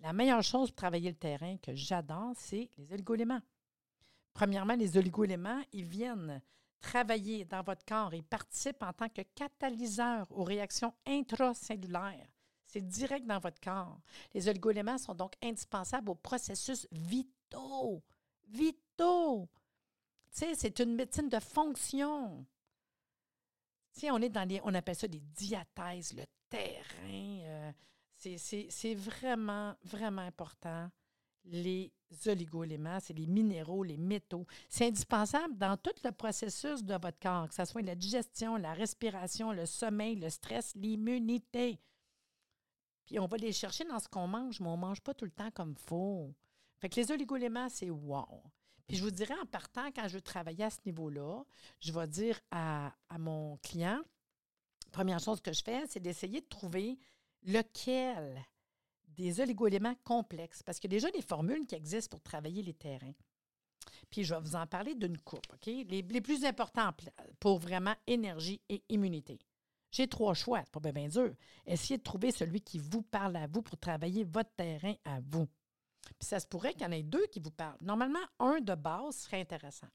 La 0.00 0.12
meilleure 0.12 0.42
chose 0.42 0.70
pour 0.70 0.76
travailler 0.76 1.10
le 1.10 1.16
terrain 1.16 1.56
que 1.58 1.76
j'adore, 1.76 2.32
c'est 2.34 2.68
les 2.76 2.92
oligoéléments. 2.92 3.42
Premièrement, 4.32 4.74
les 4.74 4.98
oligoéléments, 4.98 5.62
ils 5.72 5.84
viennent 5.84 6.42
travailler 6.80 7.44
dans 7.44 7.62
votre 7.62 7.84
corps 7.84 8.14
et 8.14 8.22
participent 8.22 8.82
en 8.82 8.92
tant 8.92 9.08
que 9.08 9.22
catalyseurs 9.22 10.26
aux 10.32 10.42
réactions 10.42 10.92
intracellulaires 11.06 12.33
c'est 12.74 12.88
direct 12.88 13.24
dans 13.24 13.38
votre 13.38 13.60
corps. 13.60 14.00
Les 14.34 14.48
oligoéléments 14.48 14.98
sont 14.98 15.14
donc 15.14 15.34
indispensables 15.40 16.10
aux 16.10 16.16
processus 16.16 16.88
vitaux. 16.90 18.02
Vitaux. 18.48 19.48
C'est 20.28 20.80
une 20.80 20.96
médecine 20.96 21.28
de 21.28 21.38
fonction. 21.38 22.44
Tu 23.96 24.10
on 24.10 24.18
est 24.18 24.28
dans 24.28 24.48
les, 24.48 24.60
on 24.64 24.74
appelle 24.74 24.96
ça 24.96 25.06
des 25.06 25.20
diathèses, 25.20 26.14
le 26.14 26.24
terrain. 26.48 27.38
Euh, 27.44 27.72
c'est 28.16 28.94
vraiment, 28.96 29.76
vraiment 29.84 30.22
important. 30.22 30.90
Les 31.44 31.92
oligoéléments, 32.26 32.98
c'est 32.98 33.12
les 33.12 33.26
minéraux, 33.26 33.84
les 33.84 33.98
métaux. 33.98 34.46
C'est 34.68 34.88
indispensable 34.88 35.56
dans 35.58 35.76
tout 35.76 35.94
le 36.02 36.10
processus 36.10 36.82
de 36.82 36.94
votre 36.94 37.20
corps, 37.20 37.48
que 37.48 37.54
ce 37.54 37.64
soit 37.66 37.82
la 37.82 37.94
digestion, 37.94 38.56
la 38.56 38.72
respiration, 38.72 39.52
le 39.52 39.64
sommeil, 39.64 40.16
le 40.16 40.28
stress, 40.28 40.74
l'immunité. 40.74 41.78
Puis 43.06 43.18
on 43.18 43.26
va 43.26 43.36
les 43.36 43.52
chercher 43.52 43.84
dans 43.84 43.98
ce 43.98 44.08
qu'on 44.08 44.26
mange, 44.26 44.60
mais 44.60 44.68
on 44.68 44.76
ne 44.76 44.80
mange 44.80 45.00
pas 45.00 45.14
tout 45.14 45.24
le 45.24 45.30
temps 45.30 45.50
comme 45.50 45.74
faut. 45.76 46.34
Fait 46.78 46.88
que 46.88 46.96
les 46.96 47.10
oligoléments, 47.10 47.68
c'est 47.68 47.90
wow. 47.90 48.42
Puis 48.86 48.96
je 48.96 49.02
vous 49.02 49.10
dirais 49.10 49.34
en 49.40 49.46
partant, 49.46 49.90
quand 49.92 50.08
je 50.08 50.14
veux 50.14 50.22
travailler 50.22 50.64
à 50.64 50.70
ce 50.70 50.78
niveau-là, 50.84 51.42
je 51.80 51.92
vais 51.92 52.06
dire 52.06 52.38
à, 52.50 52.92
mon 53.18 53.56
client, 53.58 54.00
première 54.92 55.20
chose 55.20 55.40
que 55.40 55.52
je 55.52 55.62
fais, 55.62 55.84
c'est 55.88 56.00
d'essayer 56.00 56.40
de 56.40 56.46
trouver 56.46 56.98
lequel 57.42 58.44
des 59.08 59.40
oligoéléments 59.40 59.94
complexes, 60.04 60.62
parce 60.62 60.80
qu'il 60.80 60.92
y 60.92 60.94
a 60.94 60.96
déjà 60.96 61.10
des 61.10 61.22
formules 61.22 61.66
qui 61.66 61.74
existent 61.74 62.16
pour 62.16 62.22
travailler 62.22 62.62
les 62.62 62.74
terrains. 62.74 63.14
Puis 64.10 64.24
je 64.24 64.34
vais 64.34 64.40
vous 64.40 64.56
en 64.56 64.66
parler 64.66 64.94
d'une 64.94 65.18
coupe, 65.18 65.46
OK? 65.52 65.66
Les, 65.66 66.20
plus 66.20 66.44
importants 66.44 66.90
pour 67.38 67.58
vraiment 67.58 67.94
énergie 68.06 68.60
et 68.68 68.82
immunité. 68.88 69.38
J'ai 69.94 70.08
trois 70.08 70.34
choix, 70.34 70.60
c'est 70.64 70.72
pas 70.72 70.92
bien, 70.92 71.06
dur. 71.06 71.32
Essayez 71.66 71.98
de 71.98 72.02
trouver 72.02 72.32
celui 72.32 72.60
qui 72.60 72.80
vous 72.80 73.02
parle 73.02 73.36
à 73.36 73.46
vous 73.46 73.62
pour 73.62 73.78
travailler 73.78 74.24
votre 74.24 74.52
terrain 74.56 74.94
à 75.04 75.20
vous. 75.20 75.46
Puis 76.18 76.26
ça 76.26 76.40
se 76.40 76.48
pourrait 76.48 76.72
qu'il 76.72 76.82
y 76.82 76.86
en 76.86 76.90
ait 76.90 77.04
deux 77.04 77.24
qui 77.28 77.38
vous 77.38 77.52
parlent. 77.52 77.78
Normalement, 77.80 78.26
un 78.40 78.60
de 78.60 78.74
base 78.74 79.14
serait 79.18 79.40
intéressant. 79.40 79.86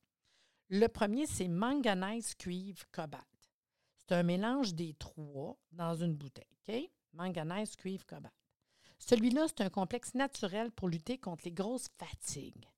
Le 0.69 0.87
premier, 0.87 1.25
c'est 1.25 1.49
manganèse, 1.49 2.33
cuivre, 2.35 2.81
cobalt. 2.93 3.25
C'est 4.07 4.15
un 4.15 4.23
mélange 4.23 4.73
des 4.73 4.93
trois 4.93 5.57
dans 5.73 5.95
une 5.95 6.15
bouteille. 6.15 6.47
OK? 6.65 6.89
Manganèse, 7.11 7.75
cuivre, 7.75 8.05
cobalt. 8.05 8.33
Celui-là, 8.99 9.47
c'est 9.49 9.65
un 9.65 9.69
complexe 9.69 10.13
naturel 10.13 10.71
pour 10.71 10.87
lutter 10.87 11.17
contre 11.17 11.43
les 11.43 11.51
grosses 11.51 11.89
fatigues 11.97 12.69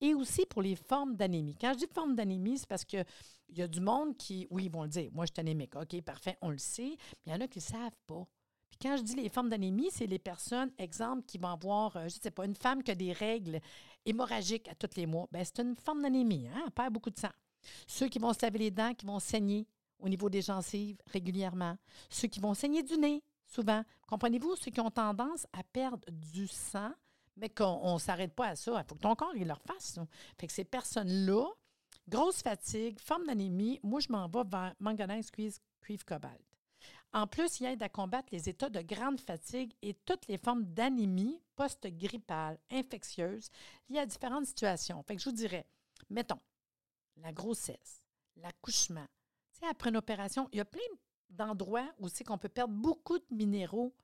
et 0.00 0.14
aussi 0.14 0.46
pour 0.46 0.62
les 0.62 0.76
formes 0.76 1.16
d'anémie. 1.16 1.56
Quand 1.60 1.72
je 1.74 1.78
dis 1.78 1.86
forme 1.92 2.14
d'anémie, 2.14 2.58
c'est 2.58 2.68
parce 2.68 2.84
qu'il 2.84 3.04
y 3.50 3.62
a 3.62 3.68
du 3.68 3.80
monde 3.80 4.16
qui, 4.16 4.46
oui, 4.50 4.64
ils 4.66 4.70
vont 4.70 4.82
le 4.82 4.88
dire, 4.88 5.10
moi 5.12 5.26
je 5.26 5.32
suis 5.32 5.40
anémique, 5.40 5.74
OK, 5.76 6.00
parfait, 6.02 6.36
on 6.40 6.50
le 6.50 6.58
sait, 6.58 6.96
mais 7.26 7.32
il 7.32 7.32
y 7.32 7.34
en 7.34 7.40
a 7.40 7.48
qui 7.48 7.58
ne 7.58 7.62
savent 7.62 7.98
pas. 8.06 8.26
Puis 8.68 8.78
quand 8.82 8.96
je 8.96 9.02
dis 9.02 9.14
les 9.14 9.28
formes 9.28 9.48
d'anémie, 9.48 9.88
c'est 9.90 10.06
les 10.06 10.18
personnes, 10.18 10.70
exemple, 10.78 11.24
qui 11.26 11.38
vont 11.38 11.48
avoir, 11.48 11.96
euh, 11.96 12.08
je 12.08 12.16
ne 12.16 12.20
sais 12.22 12.30
pas, 12.30 12.44
une 12.44 12.56
femme 12.56 12.82
qui 12.82 12.90
a 12.90 12.94
des 12.94 13.12
règles 13.12 13.60
hémorragiques 14.04 14.68
à 14.68 14.74
tous 14.74 14.96
les 14.96 15.06
mois, 15.06 15.26
bien, 15.32 15.42
c'est 15.44 15.60
une 15.60 15.76
forme 15.76 16.02
d'anémie, 16.02 16.46
hein, 16.48 16.62
elle 16.64 16.70
perd 16.70 16.92
beaucoup 16.92 17.10
de 17.10 17.18
sang. 17.18 17.32
Ceux 17.86 18.08
qui 18.08 18.18
vont 18.18 18.32
se 18.32 18.40
laver 18.42 18.58
les 18.58 18.70
dents, 18.70 18.94
qui 18.94 19.06
vont 19.06 19.18
saigner 19.18 19.66
au 19.98 20.08
niveau 20.08 20.30
des 20.30 20.42
gencives 20.42 21.00
régulièrement. 21.06 21.76
Ceux 22.08 22.28
qui 22.28 22.40
vont 22.40 22.54
saigner 22.54 22.82
du 22.82 22.96
nez, 22.96 23.22
souvent. 23.46 23.82
Comprenez-vous, 24.06 24.56
ceux 24.56 24.70
qui 24.70 24.80
ont 24.80 24.90
tendance 24.90 25.46
à 25.52 25.62
perdre 25.64 26.08
du 26.10 26.46
sang, 26.46 26.92
mais 27.38 27.48
qu'on 27.48 27.94
ne 27.94 27.98
s'arrête 27.98 28.34
pas 28.34 28.48
à 28.48 28.56
ça. 28.56 28.72
Il 28.72 28.88
faut 28.88 28.94
que 28.94 29.00
ton 29.00 29.14
corps 29.14 29.34
il 29.34 29.46
leur 29.46 29.62
fasse. 29.62 29.98
Fait 30.38 30.46
que 30.46 30.52
ces 30.52 30.64
personnes-là, 30.64 31.46
grosse 32.08 32.42
fatigue, 32.42 32.98
forme 33.00 33.26
d'anémie, 33.26 33.80
moi, 33.82 34.00
je 34.00 34.10
m'en 34.10 34.28
vais 34.28 34.44
vers 34.44 34.74
manganèse, 34.80 35.30
cuivre, 35.30 35.58
cuivre, 35.80 36.04
cobalt. 36.04 36.42
En 37.12 37.26
plus, 37.26 37.60
il 37.60 37.66
aide 37.66 37.82
à 37.82 37.88
combattre 37.88 38.28
les 38.32 38.48
états 38.48 38.68
de 38.68 38.82
grande 38.82 39.20
fatigue 39.20 39.72
et 39.80 39.94
toutes 39.94 40.26
les 40.28 40.36
formes 40.36 40.64
d'anémie 40.64 41.40
post-grippale, 41.56 42.58
infectieuse, 42.70 43.48
liées 43.88 44.00
à 44.00 44.06
différentes 44.06 44.46
situations. 44.46 45.02
Fait 45.02 45.16
que 45.16 45.22
je 45.22 45.30
vous 45.30 45.34
dirais, 45.34 45.66
mettons, 46.10 46.40
la 47.16 47.32
grossesse, 47.32 48.04
l'accouchement. 48.36 49.06
Après 49.68 49.90
une 49.90 49.96
opération, 49.96 50.48
il 50.52 50.58
y 50.58 50.60
a 50.60 50.64
plein 50.64 50.80
d'endroits 51.30 51.90
où 51.98 52.08
c'est 52.08 52.24
qu'on 52.24 52.38
peut 52.38 52.48
perdre 52.48 52.74
beaucoup 52.74 53.18
de 53.18 53.34
minéraux 53.34 53.94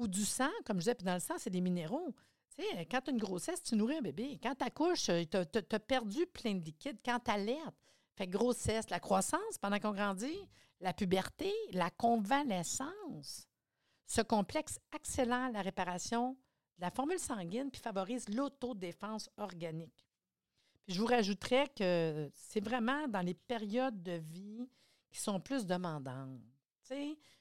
ou 0.00 0.08
du 0.08 0.24
sang, 0.24 0.50
comme 0.64 0.78
je 0.78 0.84
disais, 0.84 0.94
puis 0.94 1.04
dans 1.04 1.14
le 1.14 1.20
sang, 1.20 1.34
c'est 1.36 1.50
des 1.50 1.60
minéraux. 1.60 2.14
Tu 2.56 2.62
sais, 2.62 2.86
quand 2.86 3.02
tu 3.02 3.10
as 3.10 3.12
une 3.12 3.20
grossesse, 3.20 3.62
tu 3.62 3.76
nourris 3.76 3.98
un 3.98 4.00
bébé. 4.00 4.40
Quand 4.42 4.54
tu 4.54 4.64
accouches, 4.64 5.04
tu 5.04 5.36
as, 5.36 5.78
perdu 5.78 6.26
plein 6.26 6.54
de 6.54 6.64
liquide. 6.64 6.98
Quand 7.04 7.20
tu 7.20 7.30
alertes, 7.30 7.76
fait 8.16 8.26
grossesse, 8.26 8.88
la 8.88 8.98
croissance 8.98 9.58
pendant 9.60 9.78
qu'on 9.78 9.92
grandit, 9.92 10.48
la 10.80 10.94
puberté, 10.94 11.52
la 11.72 11.90
convalescence. 11.90 13.46
Ce 14.06 14.22
complexe 14.22 14.80
accélère 14.92 15.52
la 15.52 15.60
réparation 15.60 16.32
de 16.78 16.82
la 16.82 16.90
formule 16.90 17.18
sanguine 17.18 17.70
puis 17.70 17.80
favorise 17.80 18.28
l'autodéfense 18.30 19.28
organique. 19.36 20.08
Je 20.88 20.98
vous 20.98 21.06
rajouterais 21.06 21.68
que 21.76 22.30
c'est 22.34 22.64
vraiment 22.64 23.06
dans 23.06 23.20
les 23.20 23.34
périodes 23.34 24.02
de 24.02 24.12
vie 24.12 24.66
qui 25.10 25.20
sont 25.20 25.40
plus 25.40 25.66
demandantes. 25.66 26.40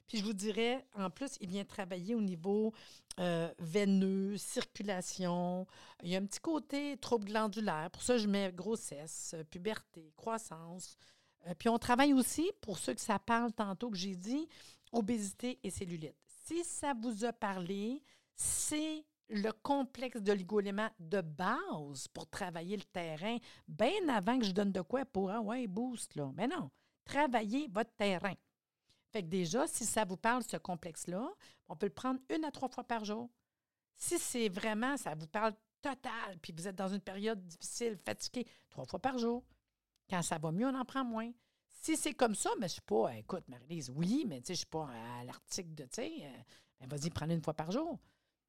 Puis 0.10 0.18
je 0.18 0.26
vous 0.26 0.34
dirais, 0.34 0.84
en 0.96 1.12
plus, 1.12 1.38
il 1.40 1.48
vient 1.48 1.64
travailler 1.64 2.16
au 2.16 2.22
niveau 2.22 2.74
euh, 3.20 3.48
veineux, 3.60 4.36
circulation. 4.38 5.68
Il 6.02 6.10
y 6.10 6.16
a 6.16 6.20
un 6.20 6.26
petit 6.26 6.40
côté 6.40 6.98
trouble 6.98 7.26
glandulaire. 7.26 7.92
Pour 7.92 8.02
ça, 8.02 8.18
je 8.18 8.28
mets 8.28 8.52
grossesse, 8.52 9.36
puberté, 9.52 10.12
croissance. 10.18 10.98
Euh, 11.46 11.54
puis 11.58 11.70
on 11.70 11.78
travaille 11.78 12.14
aussi, 12.14 12.52
pour 12.60 12.80
ceux 12.80 12.96
que 12.96 13.02
ça 13.02 13.20
parle 13.20 13.54
tantôt 13.54 13.92
que 13.92 13.98
j'ai 13.98 14.16
dit, 14.16 14.50
obésité 14.92 15.60
et 15.64 15.70
cellulite. 15.70 16.18
Si 16.26 16.64
ça 16.64 16.94
vous 17.00 17.24
a 17.24 17.32
parlé, 17.32 18.02
c'est 18.36 19.06
le 19.30 19.52
complexe 19.52 20.24
de 20.24 20.32
l'oligoélément 20.32 20.90
de 21.00 21.22
base 21.22 22.08
pour 22.12 22.28
travailler 22.28 22.78
le 22.78 22.84
terrain, 22.84 23.38
bien 23.68 24.10
avant 24.10 24.40
que 24.40 24.46
je 24.46 24.54
donne 24.54 24.72
de 24.72 24.82
quoi 24.82 25.06
pour, 25.06 25.30
ah 25.30 25.40
ouais, 25.40 25.68
boost, 25.68 26.16
là. 26.16 26.32
Mais 26.34 26.48
non, 26.48 26.72
travaillez 27.06 27.68
votre 27.72 27.94
terrain. 27.96 28.34
Fait 29.12 29.24
que 29.24 29.28
déjà, 29.28 29.68
si 29.68 29.86
ça 29.86 30.06
vous 30.06 30.18
parle, 30.18 30.44
ce 30.44 30.58
complexe-là, 30.58 31.28
on 31.68 31.76
peut 31.76 31.88
le 31.88 31.94
prendre 31.94 32.20
une 32.30 32.46
à 32.46 32.52
trois 32.52 32.70
fois 32.70 32.84
par 32.84 33.06
jour. 33.06 33.30
Si 33.96 34.20
c'est 34.20 34.50
vraiment, 34.50 34.98
ça 34.98 35.16
vous 35.16 35.28
parle 35.28 35.54
total, 35.82 36.38
puis 36.42 36.54
vous 36.56 36.68
êtes 36.68 36.76
dans 36.76 36.90
une 36.90 37.02
période 37.02 37.44
difficile, 37.46 37.98
fatigué, 38.06 38.46
trois 38.70 38.86
fois 38.86 39.00
par 39.00 39.18
jour. 39.18 39.44
Quand 40.10 40.22
ça 40.22 40.38
va 40.38 40.52
mieux, 40.52 40.68
on 40.68 40.76
en 40.76 40.86
prend 40.86 41.04
moins. 41.04 41.32
Si 41.82 41.96
c'est 41.96 42.14
comme 42.14 42.36
ça, 42.36 42.50
mais 42.60 42.68
je 42.68 42.74
ne 42.74 42.74
suis 42.74 42.82
pas, 42.82 43.16
écoute, 43.16 43.48
Marie-Lise, 43.48 43.92
oui, 43.96 44.26
mais 44.28 44.42
je 44.46 44.52
ne 44.52 44.58
suis 44.58 44.66
pas 44.66 44.90
à 44.90 45.24
l'article 45.24 45.74
de, 45.76 45.84
tu 45.84 45.90
sais, 45.94 46.12
euh, 46.24 46.38
ben, 46.80 46.88
vas-y, 46.88 47.10
prends-le 47.10 47.34
une 47.34 47.44
fois 47.44 47.54
par 47.54 47.72
jour. 47.72 48.00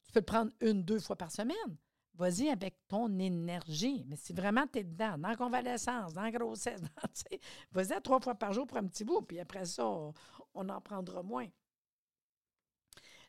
Tu 0.05 0.13
peux 0.13 0.21
le 0.21 0.25
prendre 0.25 0.51
une, 0.61 0.83
deux 0.83 0.99
fois 0.99 1.17
par 1.17 1.31
semaine. 1.31 1.77
Vas-y 2.15 2.49
avec 2.49 2.75
ton 2.89 3.19
énergie. 3.19 4.05
Mais 4.09 4.17
si 4.17 4.33
vraiment 4.33 4.67
tu 4.67 4.81
es 4.81 4.85
dedans, 4.85 5.17
dans 5.17 5.29
la 5.29 5.37
convalescence, 5.37 6.13
dans 6.13 6.23
la 6.23 6.33
grossesse, 6.33 6.81
vas-y 7.73 7.93
à 7.93 8.01
trois 8.01 8.21
fois 8.21 8.35
par 8.35 8.53
jour 8.53 8.67
pour 8.67 8.79
un 8.79 8.87
petit 8.87 9.05
bout, 9.05 9.23
puis 9.23 9.39
après 9.39 9.65
ça, 9.65 9.85
en 10.55 10.81
prendra 10.81 11.23
moins. 11.23 11.49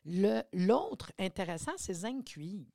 L'autre 0.04 1.12
intéressant, 1.18 1.72
c'est 1.76 1.94
zinc 1.94 2.24
cuivre. 2.24 2.70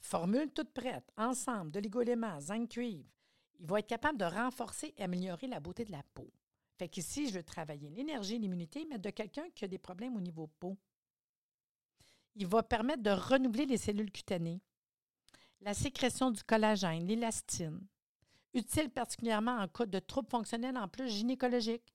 Formule 0.00 0.50
toute 0.52 0.72
prête, 0.72 1.10
ensemble, 1.16 1.70
de 1.70 1.80
l'égolément, 1.80 2.40
zinc 2.40 2.68
cuivre. 2.68 3.08
Il 3.60 3.66
va 3.66 3.78
être 3.78 3.86
capable 3.86 4.18
de 4.18 4.24
renforcer 4.24 4.94
et 4.96 5.02
améliorer 5.02 5.46
la 5.46 5.60
beauté 5.60 5.84
de 5.84 5.92
la 5.92 6.02
peau. 6.14 6.30
Fait 6.76 6.88
qu'ici, 6.88 7.28
je 7.28 7.34
veux 7.34 7.42
travailler 7.42 7.88
l'énergie, 7.90 8.38
l'immunité, 8.38 8.84
mais 8.88 8.98
de 8.98 9.10
quelqu'un 9.10 9.48
qui 9.54 9.64
a 9.64 9.68
des 9.68 9.78
problèmes 9.78 10.16
au 10.16 10.20
niveau 10.20 10.48
peau. 10.58 10.76
Il 12.36 12.46
va 12.48 12.62
permettre 12.62 13.02
de 13.02 13.10
renouveler 13.10 13.64
les 13.64 13.76
cellules 13.76 14.10
cutanées, 14.10 14.60
la 15.60 15.72
sécrétion 15.72 16.30
du 16.32 16.42
collagène, 16.42 17.06
l'élastine, 17.06 17.80
utile 18.52 18.90
particulièrement 18.90 19.56
en 19.58 19.68
cas 19.68 19.86
de 19.86 19.98
troubles 20.00 20.28
fonctionnels 20.28 20.76
en 20.76 20.88
plus 20.88 21.08
gynécologiques. 21.08 21.93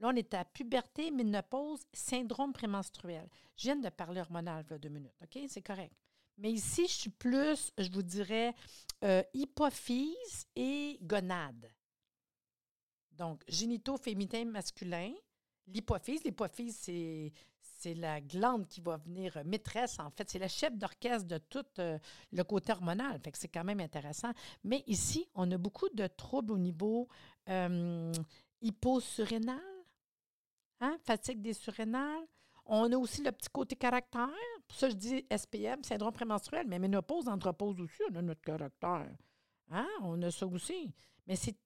Là, 0.00 0.08
on 0.08 0.16
est 0.16 0.32
à 0.34 0.44
puberté, 0.44 1.10
ménopause, 1.10 1.80
syndrome 1.92 2.52
prémenstruel. 2.52 3.28
Je 3.56 3.64
viens 3.64 3.76
de 3.76 3.88
parler 3.90 4.20
hormonal, 4.20 4.64
il 4.70 4.78
deux 4.78 4.88
minutes, 4.88 5.14
OK? 5.22 5.38
C'est 5.48 5.62
correct. 5.62 5.94
Mais 6.38 6.50
ici, 6.50 6.86
je 6.86 6.92
suis 6.92 7.10
plus, 7.10 7.70
je 7.76 7.90
vous 7.90 8.02
dirais, 8.02 8.54
euh, 9.04 9.22
hypophyse 9.34 10.46
et 10.56 10.98
gonade. 11.02 11.70
Donc, 13.12 13.44
génitaux 13.46 13.98
féminin 13.98 14.46
masculin, 14.46 15.12
l'hypophyse. 15.66 16.24
L'hypophyse, 16.24 16.76
c'est, 16.76 17.30
c'est 17.60 17.92
la 17.92 18.22
glande 18.22 18.66
qui 18.66 18.80
va 18.80 18.96
venir 18.96 19.36
maîtresse, 19.44 19.98
en 19.98 20.10
fait. 20.10 20.30
C'est 20.30 20.38
la 20.38 20.48
chef 20.48 20.74
d'orchestre 20.78 21.28
de 21.28 21.36
tout 21.36 21.66
euh, 21.78 21.98
le 22.32 22.44
côté 22.44 22.72
hormonal. 22.72 23.20
Fait 23.22 23.32
que 23.32 23.38
c'est 23.38 23.48
quand 23.48 23.64
même 23.64 23.80
intéressant. 23.80 24.32
Mais 24.64 24.82
ici, 24.86 25.28
on 25.34 25.50
a 25.50 25.58
beaucoup 25.58 25.90
de 25.90 26.06
troubles 26.06 26.52
au 26.52 26.58
niveau 26.58 27.06
euh, 27.50 28.12
hein? 30.80 30.96
fatigue 31.04 31.40
des 31.40 31.54
surrénales. 31.54 32.26
On 32.66 32.90
a 32.92 32.96
aussi 32.96 33.22
le 33.22 33.32
petit 33.32 33.48
côté 33.48 33.76
caractère. 33.76 34.28
Pour 34.68 34.78
ça, 34.78 34.88
je 34.88 34.94
dis 34.94 35.26
SPM, 35.30 35.82
syndrome 35.82 36.12
prémenstruel, 36.12 36.66
mais 36.68 36.78
ménopause, 36.78 37.28
andropause 37.28 37.80
aussi, 37.80 38.02
on 38.10 38.16
a 38.16 38.22
notre 38.22 38.42
caractère. 38.42 39.10
Hein? 39.70 39.88
On 40.02 40.20
a 40.22 40.30
ça 40.30 40.46
aussi. 40.46 40.92
Mais 41.26 41.36
c'est 41.36 41.56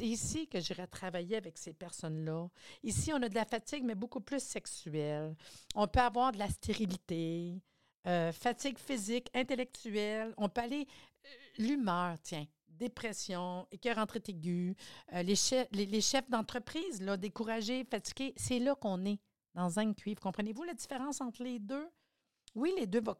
ici 0.00 0.46
que 0.48 0.60
j'irai 0.60 0.86
travailler 0.86 1.36
avec 1.36 1.58
ces 1.58 1.72
personnes-là. 1.72 2.48
Ici, 2.82 3.12
on 3.12 3.22
a 3.22 3.28
de 3.28 3.34
la 3.34 3.44
fatigue, 3.44 3.84
mais 3.84 3.94
beaucoup 3.94 4.20
plus 4.20 4.42
sexuelle. 4.42 5.36
On 5.74 5.86
peut 5.86 6.00
avoir 6.00 6.32
de 6.32 6.38
la 6.38 6.48
stérilité, 6.48 7.60
euh, 8.06 8.32
fatigue 8.32 8.78
physique, 8.78 9.28
intellectuelle. 9.34 10.32
On 10.36 10.48
peut 10.48 10.62
aller. 10.62 10.86
Euh, 11.24 11.28
l'humeur, 11.58 12.16
tiens 12.22 12.46
dépression, 12.76 13.66
rentrée 13.94 14.22
aiguë, 14.28 14.76
euh, 15.12 15.22
les, 15.22 15.36
chefs, 15.36 15.68
les, 15.72 16.00
chefs 16.00 16.28
d'entreprise, 16.30 17.00
découragés, 17.18 17.84
fatigués, 17.84 18.34
c'est 18.36 18.58
là 18.58 18.74
qu'on 18.74 19.04
est 19.04 19.18
dans 19.54 19.78
un 19.78 19.92
cuivre. 19.92 20.20
Comprenez-vous 20.20 20.64
la 20.64 20.74
différence 20.74 21.20
entre 21.20 21.42
les 21.42 21.58
deux? 21.58 21.88
Oui, 22.54 22.72
les 22.78 22.86
deux 22.86 23.02
vont, 23.02 23.14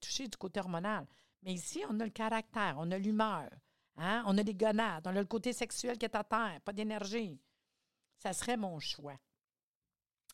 toucher, 0.00 0.28
du 0.28 0.36
côté 0.36 0.60
hormonal, 0.60 1.06
mais 1.42 1.54
ici, 1.54 1.82
on 1.88 1.98
a 2.00 2.04
le 2.04 2.10
caractère, 2.10 2.76
on 2.78 2.90
a 2.90 2.98
l'humeur, 2.98 3.48
hein? 3.96 4.22
on 4.26 4.36
a 4.36 4.42
les 4.42 4.54
gonades, 4.54 5.06
on 5.06 5.16
a 5.16 5.20
le 5.20 5.24
côté 5.24 5.52
sexuel 5.52 5.96
qui 5.96 6.04
est 6.04 6.14
à 6.14 6.24
terre, 6.24 6.60
pas 6.64 6.72
d'énergie. 6.72 7.40
Ça 8.18 8.34
serait 8.34 8.58
mon 8.58 8.78
choix. 8.78 9.18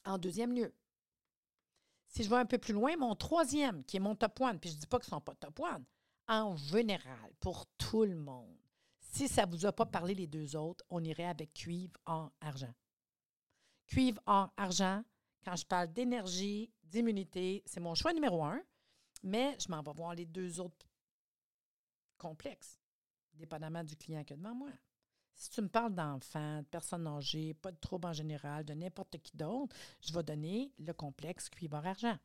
En 0.05 0.19
deuxième 0.19 0.53
lieu, 0.53 0.75
si 2.09 2.25
je 2.25 2.31
vais 2.31 2.37
un 2.37 2.47
peu 2.47 2.59
plus 2.59 2.73
loin, 2.73 2.97
mon 2.97 3.15
troisième, 3.15 3.85
qui 3.85 3.97
est 3.97 4.01
mon 4.01 4.15
top 4.15 4.41
one, 4.41 4.59
puis 4.59 4.71
je 4.71 4.75
ne 4.77 4.81
dis 4.81 4.87
pas 4.87 4.99
qu'ils 4.99 5.09
ne 5.09 5.17
sont 5.17 5.21
pas 5.21 5.35
top 5.35 5.61
one, 5.61 5.85
en 6.29 6.57
général, 6.57 7.33
pour 7.41 7.67
tout 7.79 8.05
le 8.05 8.17
monde. 8.17 8.57
Si 8.99 9.29
ça 9.29 9.47
ne 9.47 9.51
vous 9.51 9.67
a 9.67 9.73
pas 9.73 9.87
parlé 9.87 10.15
les 10.15 10.27
deux 10.27 10.57
autres, 10.57 10.85
on 10.91 11.03
irait 11.03 11.27
avec 11.27 11.55
cuivre, 11.55 11.99
en 12.05 12.31
argent. 12.41 12.75
Cuivre, 13.87 14.21
en 14.27 14.51
argent, 14.57 15.03
quand 15.45 15.57
je 15.57 15.65
parle 15.65 15.93
d'énergie, 15.93 16.73
d'immunité, 16.83 17.63
c'est 17.67 17.81
mon 17.81 17.95
choix 17.95 18.13
numéro 18.13 18.45
un. 18.45 18.61
mais 19.23 19.57
je 19.59 19.69
m'en 19.69 19.83
vais 19.83 19.93
voir 19.93 20.15
les 20.15 20.27
deux 20.27 20.61
autres 20.61 20.87
complexes, 22.19 22.79
dépendamment 23.33 23.85
du 23.85 23.97
client 23.97 24.25
que 24.25 24.35
devant 24.35 24.55
moi. 24.55 24.71
Si 25.35 25.51
tu 25.51 25.61
me 25.61 25.69
parles 25.69 25.95
d'enfants, 25.95 26.63
de 26.63 26.67
personnes 26.67 27.07
âgées, 27.07 27.55
pas 27.55 27.71
de 27.71 27.79
troubles 27.79 28.09
en 28.09 28.13
général, 28.13 28.65
de 28.65 28.73
n'importe 28.73 29.19
qui 29.19 29.37
d'autre, 29.37 29.77
je 30.01 30.13
vais 30.13 30.23
donner 30.23 30.73
le 30.79 30.93
complexe 30.93 31.49
cuivre-argent. 31.51 32.19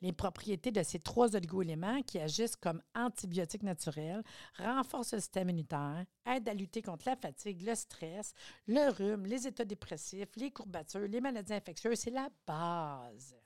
Les 0.00 0.12
propriétés 0.12 0.72
de 0.72 0.82
ces 0.82 0.98
trois 0.98 1.36
oligo-éléments 1.36 2.02
qui 2.02 2.18
agissent 2.18 2.56
comme 2.56 2.82
antibiotiques 2.94 3.62
naturels 3.62 4.22
renforcent 4.58 5.14
le 5.14 5.20
système 5.20 5.48
immunitaire, 5.48 6.04
aident 6.26 6.48
à 6.48 6.54
lutter 6.54 6.82
contre 6.82 7.08
la 7.08 7.16
fatigue, 7.16 7.62
le 7.62 7.74
stress, 7.74 8.34
le 8.66 8.90
rhume, 8.90 9.26
les 9.26 9.46
états 9.46 9.64
dépressifs, 9.64 10.34
les 10.36 10.50
courbatures, 10.50 11.06
les 11.06 11.20
maladies 11.20 11.54
infectieuses. 11.54 12.00
C'est 12.00 12.10
la 12.10 12.28
base. 12.46 13.36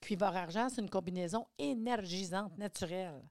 Cuivre-argent, 0.00 0.68
c'est 0.70 0.80
une 0.80 0.90
combinaison 0.90 1.46
énergisante 1.58 2.56
naturelle. 2.56 3.22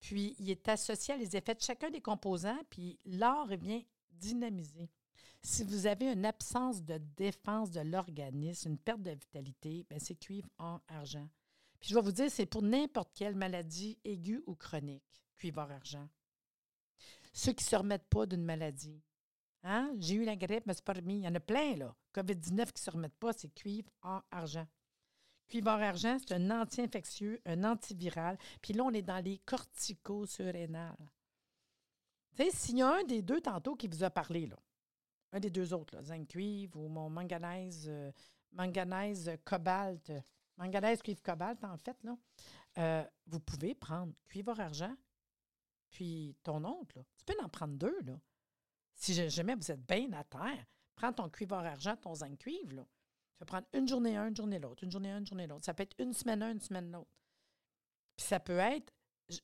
Puis, 0.00 0.34
il 0.38 0.50
est 0.50 0.68
associé 0.68 1.14
à 1.14 1.16
les 1.16 1.36
effets 1.36 1.54
de 1.54 1.60
chacun 1.60 1.88
des 1.88 2.00
composants, 2.00 2.60
puis 2.68 2.98
l'or 3.06 3.46
vient 3.46 3.80
dynamiser. 4.10 4.90
Si 5.44 5.64
vous 5.64 5.86
avez 5.86 6.12
une 6.12 6.24
absence 6.24 6.84
de 6.84 6.98
défense 7.16 7.72
de 7.72 7.80
l'organisme, 7.80 8.70
une 8.70 8.78
perte 8.78 9.02
de 9.02 9.10
vitalité, 9.10 9.84
ben, 9.90 9.98
c'est 9.98 10.14
cuivre 10.14 10.48
en 10.58 10.80
argent. 10.86 11.28
Puis 11.80 11.90
je 11.90 11.94
vais 11.96 12.00
vous 12.00 12.12
dire, 12.12 12.30
c'est 12.30 12.46
pour 12.46 12.62
n'importe 12.62 13.12
quelle 13.12 13.34
maladie 13.34 13.98
aiguë 14.04 14.44
ou 14.46 14.54
chronique, 14.54 15.24
cuivre 15.34 15.60
en 15.60 15.70
argent. 15.70 16.08
Ceux 17.32 17.52
qui 17.52 17.64
ne 17.64 17.70
se 17.70 17.76
remettent 17.76 18.08
pas 18.08 18.24
d'une 18.24 18.44
maladie. 18.44 19.02
Hein? 19.64 19.92
J'ai 19.98 20.14
eu 20.14 20.24
la 20.24 20.36
grippe, 20.36 20.64
mais 20.66 20.74
c'est 20.74 20.84
pas 20.84 20.92
remis. 20.92 21.16
Il 21.16 21.24
y 21.24 21.28
en 21.28 21.34
a 21.34 21.40
plein, 21.40 21.76
là. 21.76 21.96
COVID-19 22.14 22.66
qui 22.66 22.80
ne 22.80 22.84
se 22.84 22.90
remettent 22.90 23.18
pas, 23.18 23.32
c'est 23.32 23.52
cuivre 23.52 23.90
en 24.02 24.20
argent. 24.30 24.66
Cuivre 25.48 25.68
en 25.68 25.80
argent, 25.80 26.18
c'est 26.20 26.34
un 26.34 26.50
anti-infectieux, 26.50 27.40
un 27.46 27.64
antiviral. 27.64 28.38
Puis 28.60 28.74
là, 28.74 28.84
on 28.84 28.92
est 28.92 29.02
dans 29.02 29.22
les 29.22 29.38
corticosurrénales. 29.38 31.10
Tu 32.36 32.44
sais, 32.44 32.50
s'il 32.50 32.78
y 32.78 32.82
a 32.82 32.94
un 32.94 33.04
des 33.04 33.22
deux 33.22 33.40
tantôt 33.40 33.74
qui 33.74 33.88
vous 33.88 34.04
a 34.04 34.10
parlé, 34.10 34.46
là, 34.46 34.56
un 35.32 35.40
des 35.40 35.50
deux 35.50 35.72
autres, 35.72 35.96
là, 35.96 36.02
zinc 36.02 36.28
cuivre 36.28 36.78
ou 36.78 36.88
mon 36.88 37.08
manganèse, 37.08 37.86
euh, 37.88 38.12
manganèse 38.52 39.30
cobalt, 39.44 40.12
manganèse 40.56 41.02
cuivre 41.02 41.22
cobalt, 41.22 41.62
en 41.64 41.76
fait, 41.78 41.96
là, 42.04 42.16
euh, 42.78 43.04
vous 43.26 43.40
pouvez 43.40 43.74
prendre 43.74 44.12
cuivre 44.28 44.58
argent, 44.60 44.94
puis 45.90 46.36
ton 46.42 46.64
oncle, 46.64 46.98
là, 46.98 47.04
tu 47.16 47.24
peux 47.24 47.44
en 47.44 47.48
prendre 47.48 47.74
deux. 47.74 48.00
Là. 48.02 48.18
Si 48.94 49.14
jamais 49.30 49.54
vous 49.54 49.70
êtes 49.70 49.86
bien 49.86 50.10
à 50.12 50.24
terre, 50.24 50.66
prends 50.94 51.12
ton 51.12 51.28
cuivre 51.28 51.54
argent, 51.54 51.96
ton 51.96 52.14
zinc 52.14 52.38
cuivre. 52.38 52.76
Là. 52.76 52.82
Tu 52.84 53.38
vas 53.40 53.46
prendre 53.46 53.66
une 53.72 53.88
journée 53.88 54.16
un, 54.16 54.28
une 54.28 54.36
journée 54.36 54.58
l'autre, 54.58 54.84
une 54.84 54.90
journée 54.90 55.10
un, 55.10 55.18
une 55.18 55.26
journée 55.26 55.46
l'autre. 55.46 55.64
Ça 55.64 55.74
peut 55.74 55.82
être 55.82 55.96
une 55.98 56.12
semaine 56.12 56.42
un, 56.42 56.52
une 56.52 56.60
semaine 56.60 56.90
l'autre. 56.90 57.10
Puis 58.16 58.26
ça 58.26 58.40
peut 58.40 58.58
être, 58.58 58.92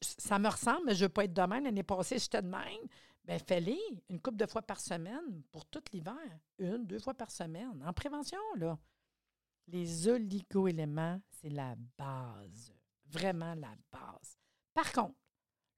ça 0.00 0.38
me 0.38 0.48
ressemble, 0.48 0.86
mais 0.86 0.94
je 0.94 1.00
ne 1.00 1.08
veux 1.08 1.12
pas 1.12 1.24
être 1.24 1.34
de. 1.34 1.40
L'année 1.40 1.82
passée, 1.82 2.18
j'étais 2.18 2.42
de 2.42 2.48
même. 2.48 2.88
Bien, 3.28 3.38
fais-les 3.38 3.78
une 4.08 4.22
couple 4.22 4.38
de 4.38 4.46
fois 4.46 4.62
par 4.62 4.80
semaine 4.80 5.42
pour 5.52 5.66
tout 5.66 5.82
l'hiver. 5.92 6.16
Une, 6.58 6.86
deux 6.86 6.98
fois 6.98 7.12
par 7.12 7.30
semaine. 7.30 7.84
En 7.84 7.92
prévention, 7.92 8.38
là. 8.56 8.78
Les 9.66 10.08
oligo-éléments, 10.08 11.20
c'est 11.28 11.50
la 11.50 11.76
base. 11.98 12.72
Vraiment 13.04 13.54
la 13.54 13.74
base. 13.92 14.38
Par 14.72 14.90
contre, 14.92 15.14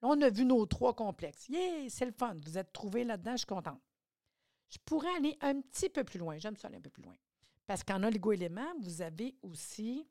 là, 0.01 0.09
on 0.11 0.23
a 0.23 0.31
vu 0.31 0.45
nos 0.45 0.65
trois 0.67 0.95
complexes. 0.95 1.49
Yeah, 1.49 1.89
c'est 1.89 2.07
le 2.07 2.13
fun. 2.13 2.37
Vous 2.47 2.57
êtes 2.57 2.73
trouvés 2.73 3.03
là-dedans, 3.03 3.33
je 3.33 3.39
suis 3.39 3.47
contente. 3.47 3.83
Je 4.69 4.79
pourrais 4.85 5.13
aller 5.17 5.37
un 5.41 5.61
petit 5.61 5.89
peu 5.89 6.05
plus 6.05 6.21
loin. 6.21 6.39
J'aime 6.39 6.57
ça 6.57 6.69
aller 6.69 6.77
un 6.77 6.81
peu 6.81 6.91
plus 6.91 7.03
loin. 7.03 7.17
Parce 7.67 7.83
qu'en 7.83 8.01
oligo-éléments, 8.05 8.79
vous 8.79 9.03
avez 9.03 9.35
aussi 9.43 10.07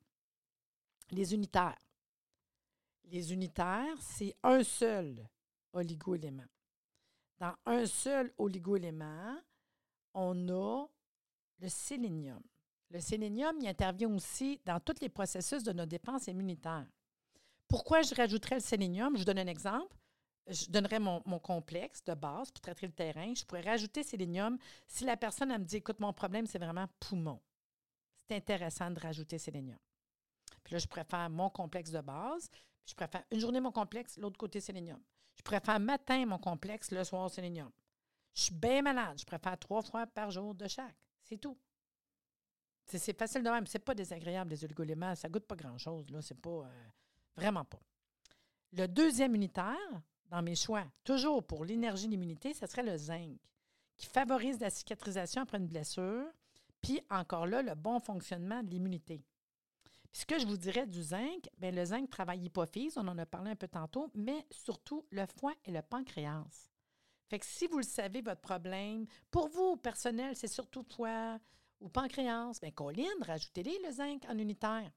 les 1.12 1.34
unitaires. 1.34 1.80
Les 3.06 3.32
unitaires, 3.32 3.96
c'est 4.02 4.36
un 4.44 4.62
seul 4.62 5.26
oligo-élément. 5.72 6.44
Dans 7.40 7.56
un 7.66 7.86
seul 7.86 8.34
oligo-élément, 8.38 9.38
on 10.14 10.50
a 10.50 10.88
le 11.60 11.70
sélénium. 11.70 12.42
Le 12.90 13.00
sélénium, 13.00 13.56
il 13.62 13.68
intervient 13.68 14.14
aussi 14.14 14.60
dans 14.66 14.80
tous 14.80 15.00
les 15.02 15.10
processus 15.10 15.64
de 15.64 15.72
nos 15.72 15.86
dépenses 15.86 16.28
immunitaires. 16.28 16.88
Pourquoi 17.68 18.02
je 18.02 18.16
rajouterais 18.16 18.56
le 18.56 18.62
sélénium? 18.62 19.14
Je 19.14 19.20
vous 19.20 19.26
donne 19.26 19.40
un 19.40 19.48
exemple. 19.48 19.96
Je 20.48 20.66
donnerais 20.66 21.00
mon, 21.00 21.22
complexe 21.40 22.04
de 22.04 22.16
base 22.16 22.50
pour 22.50 22.62
traiter 22.62 22.88
le 22.88 22.94
terrain. 22.94 23.34
Je 23.36 23.46
pourrais 23.46 23.62
rajouter 23.62 24.02
sélénium 24.02 24.58
si 24.88 25.06
la 25.06 25.16
personne 25.16 25.50
me 25.50 25.64
dit 25.64 25.78
Écoute, 25.78 26.00
mon 26.00 26.12
problème, 26.12 26.48
c'est 26.48 26.58
vraiment 26.58 26.88
poumon. 27.00 27.40
C'est 28.16 28.36
intéressant 28.36 28.90
de 28.90 29.00
rajouter 29.00 29.38
sélénium. 29.38 29.78
Puis 30.64 30.74
là, 30.74 30.80
je 30.80 30.88
préfère 30.88 31.30
mon 31.30 31.52
complexe 31.52 31.92
de 31.92 32.02
base. 32.02 32.50
je 32.86 32.96
préfère 32.96 33.24
une 33.32 33.40
journée 33.40 33.62
mon 33.62 33.72
complexe, 33.72 34.18
l'autre 34.18 34.38
côté 34.38 34.60
sélénium. 34.60 35.00
Je 35.40 35.44
préfère 35.44 35.80
matin 35.80 36.26
mon 36.26 36.38
complexe, 36.38 36.92
le 36.92 37.02
soir 37.06 37.30
sélénium. 37.30 37.72
Je 38.36 38.44
suis 38.44 38.54
bien 38.54 38.82
malade. 38.82 39.18
Je 39.18 39.26
préfère 39.26 39.58
trois 39.58 39.82
fois 39.82 40.06
par 40.06 40.30
jour 40.32 40.54
de 40.54 40.68
chaque. 40.68 40.98
C'est 41.24 41.38
tout. 41.38 41.58
C'est 42.86 43.18
facile 43.18 43.42
de 43.42 43.50
même. 43.50 43.66
C'est 43.66 43.80
pas 43.80 43.96
désagréable, 43.96 44.50
les 44.50 44.66
oligoléments. 44.66 45.16
Ça 45.16 45.30
goûte 45.30 45.46
pas 45.46 45.56
grand-chose. 45.56 46.06
C'est 46.22 46.40
pas. 46.42 46.50
Euh, 46.50 46.88
vraiment 47.38 47.64
pas. 47.64 47.80
Le 48.74 48.86
deuxième 48.88 49.34
unitaire, 49.34 49.78
dans 50.28 50.42
mes 50.42 50.56
choix, 50.56 50.86
toujours 51.06 51.42
pour 51.42 51.64
l'énergie 51.64 52.06
et 52.06 52.10
l'immunité, 52.10 52.54
ce 52.54 52.68
serait 52.68 52.84
le 52.84 52.98
zinc, 52.98 53.40
qui 53.96 54.08
favorise 54.08 54.60
la 54.60 54.70
cicatrisation 54.70 55.44
après 55.44 55.58
une 55.58 55.68
blessure, 55.68 56.26
puis 56.82 57.00
encore 57.10 57.48
là, 57.48 57.62
le 57.62 57.76
bon 57.76 58.02
fonctionnement 58.02 58.62
de 58.62 58.70
l'immunité. 58.72 59.24
Ce 60.12 60.26
que 60.26 60.40
je 60.40 60.48
vous 60.48 60.58
dirais 60.58 60.88
du 60.88 61.02
zinc, 61.02 61.50
bien, 61.58 61.72
le 61.72 61.86
zinc 61.86 62.10
travaille 62.10 62.40
l'hypophyse, 62.40 62.98
on 62.98 63.08
en 63.08 63.18
a 63.18 63.26
parlé 63.26 63.52
un 63.52 63.56
peu 63.56 63.68
tantôt, 63.68 64.10
mais 64.16 64.46
surtout 64.52 65.06
le 65.12 65.26
foie 65.38 65.54
et 65.66 65.72
le 65.72 65.82
pancréas. 65.82 66.70
Fait 67.30 67.40
que 67.40 67.46
si 67.46 67.68
vous 67.68 67.78
le 67.78 67.84
savez, 67.84 68.22
votre 68.22 68.42
problème, 68.42 69.06
pour 69.30 69.50
vous, 69.50 69.78
personnel, 69.78 70.36
c'est 70.36 70.48
surtout 70.48 70.84
foie 70.84 71.40
ou 71.80 71.90
pancréas, 71.90 72.60
bien, 72.60 72.72
Colline, 72.72 73.08
rajoutez-les 73.22 73.80
le 73.86 73.92
zinc 73.92 74.26
en 74.28 74.38
unitaire. 74.38 74.92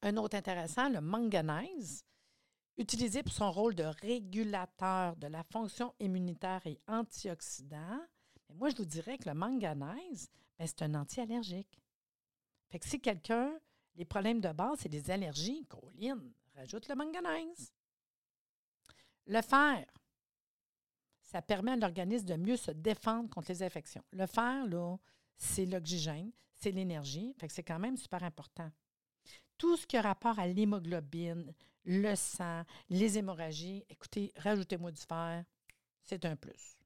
Un 0.00 0.16
autre 0.16 0.36
intéressant, 0.36 0.88
le 0.88 1.00
manganèse, 1.00 2.04
utilisé 2.78 3.22
pour 3.22 3.32
son 3.32 3.50
rôle 3.50 3.74
de 3.74 3.84
régulateur 3.84 5.16
de 5.16 5.26
la 5.26 5.42
fonction 5.42 5.92
immunitaire 6.00 6.66
et 6.66 6.80
antioxydant. 6.86 8.00
Moi, 8.54 8.70
je 8.70 8.76
vous 8.76 8.84
dirais 8.84 9.18
que 9.18 9.28
le 9.28 9.34
manganèse, 9.34 10.30
ben, 10.58 10.66
c'est 10.66 10.82
un 10.82 10.94
anti-allergique. 10.94 11.78
Fait 12.68 12.78
que 12.78 12.86
si 12.86 13.00
quelqu'un, 13.00 13.58
les 13.94 14.04
problèmes 14.04 14.40
de 14.40 14.52
base, 14.52 14.80
c'est 14.80 14.88
des 14.88 15.10
allergies, 15.10 15.66
Colline, 15.66 16.32
rajoute 16.54 16.88
le 16.88 16.94
manganèse. 16.94 17.72
Le 19.26 19.42
fer, 19.42 19.86
ça 21.20 21.42
permet 21.42 21.72
à 21.72 21.76
l'organisme 21.76 22.26
de 22.26 22.36
mieux 22.36 22.56
se 22.56 22.70
défendre 22.70 23.28
contre 23.28 23.50
les 23.50 23.62
infections. 23.62 24.04
Le 24.12 24.26
fer, 24.26 24.66
là, 24.66 24.96
c'est 25.36 25.66
l'oxygène, 25.66 26.32
c'est 26.54 26.70
l'énergie, 26.70 27.34
fait 27.38 27.48
que 27.48 27.52
c'est 27.52 27.62
quand 27.62 27.78
même 27.78 27.96
super 27.96 28.22
important. 28.22 28.70
Tout 29.56 29.76
ce 29.76 29.86
qui 29.86 29.96
a 29.96 30.02
rapport 30.02 30.38
à 30.38 30.46
l'hémoglobine, 30.46 31.52
le 31.84 32.14
sang, 32.14 32.64
les 32.88 33.18
hémorragies, 33.18 33.84
écoutez, 33.88 34.32
rajoutez-moi 34.36 34.90
du 34.90 35.00
fer, 35.00 35.44
c'est 36.02 36.24
un 36.24 36.36
plus. 36.36 36.76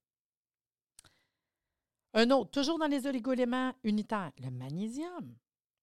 Un 2.15 2.31
autre, 2.31 2.51
toujours 2.51 2.79
dans 2.79 2.87
les 2.87 3.07
oligoéléments 3.07 3.75
unitaires, 3.85 4.33
le 4.39 4.51
magnésium. 4.51 5.35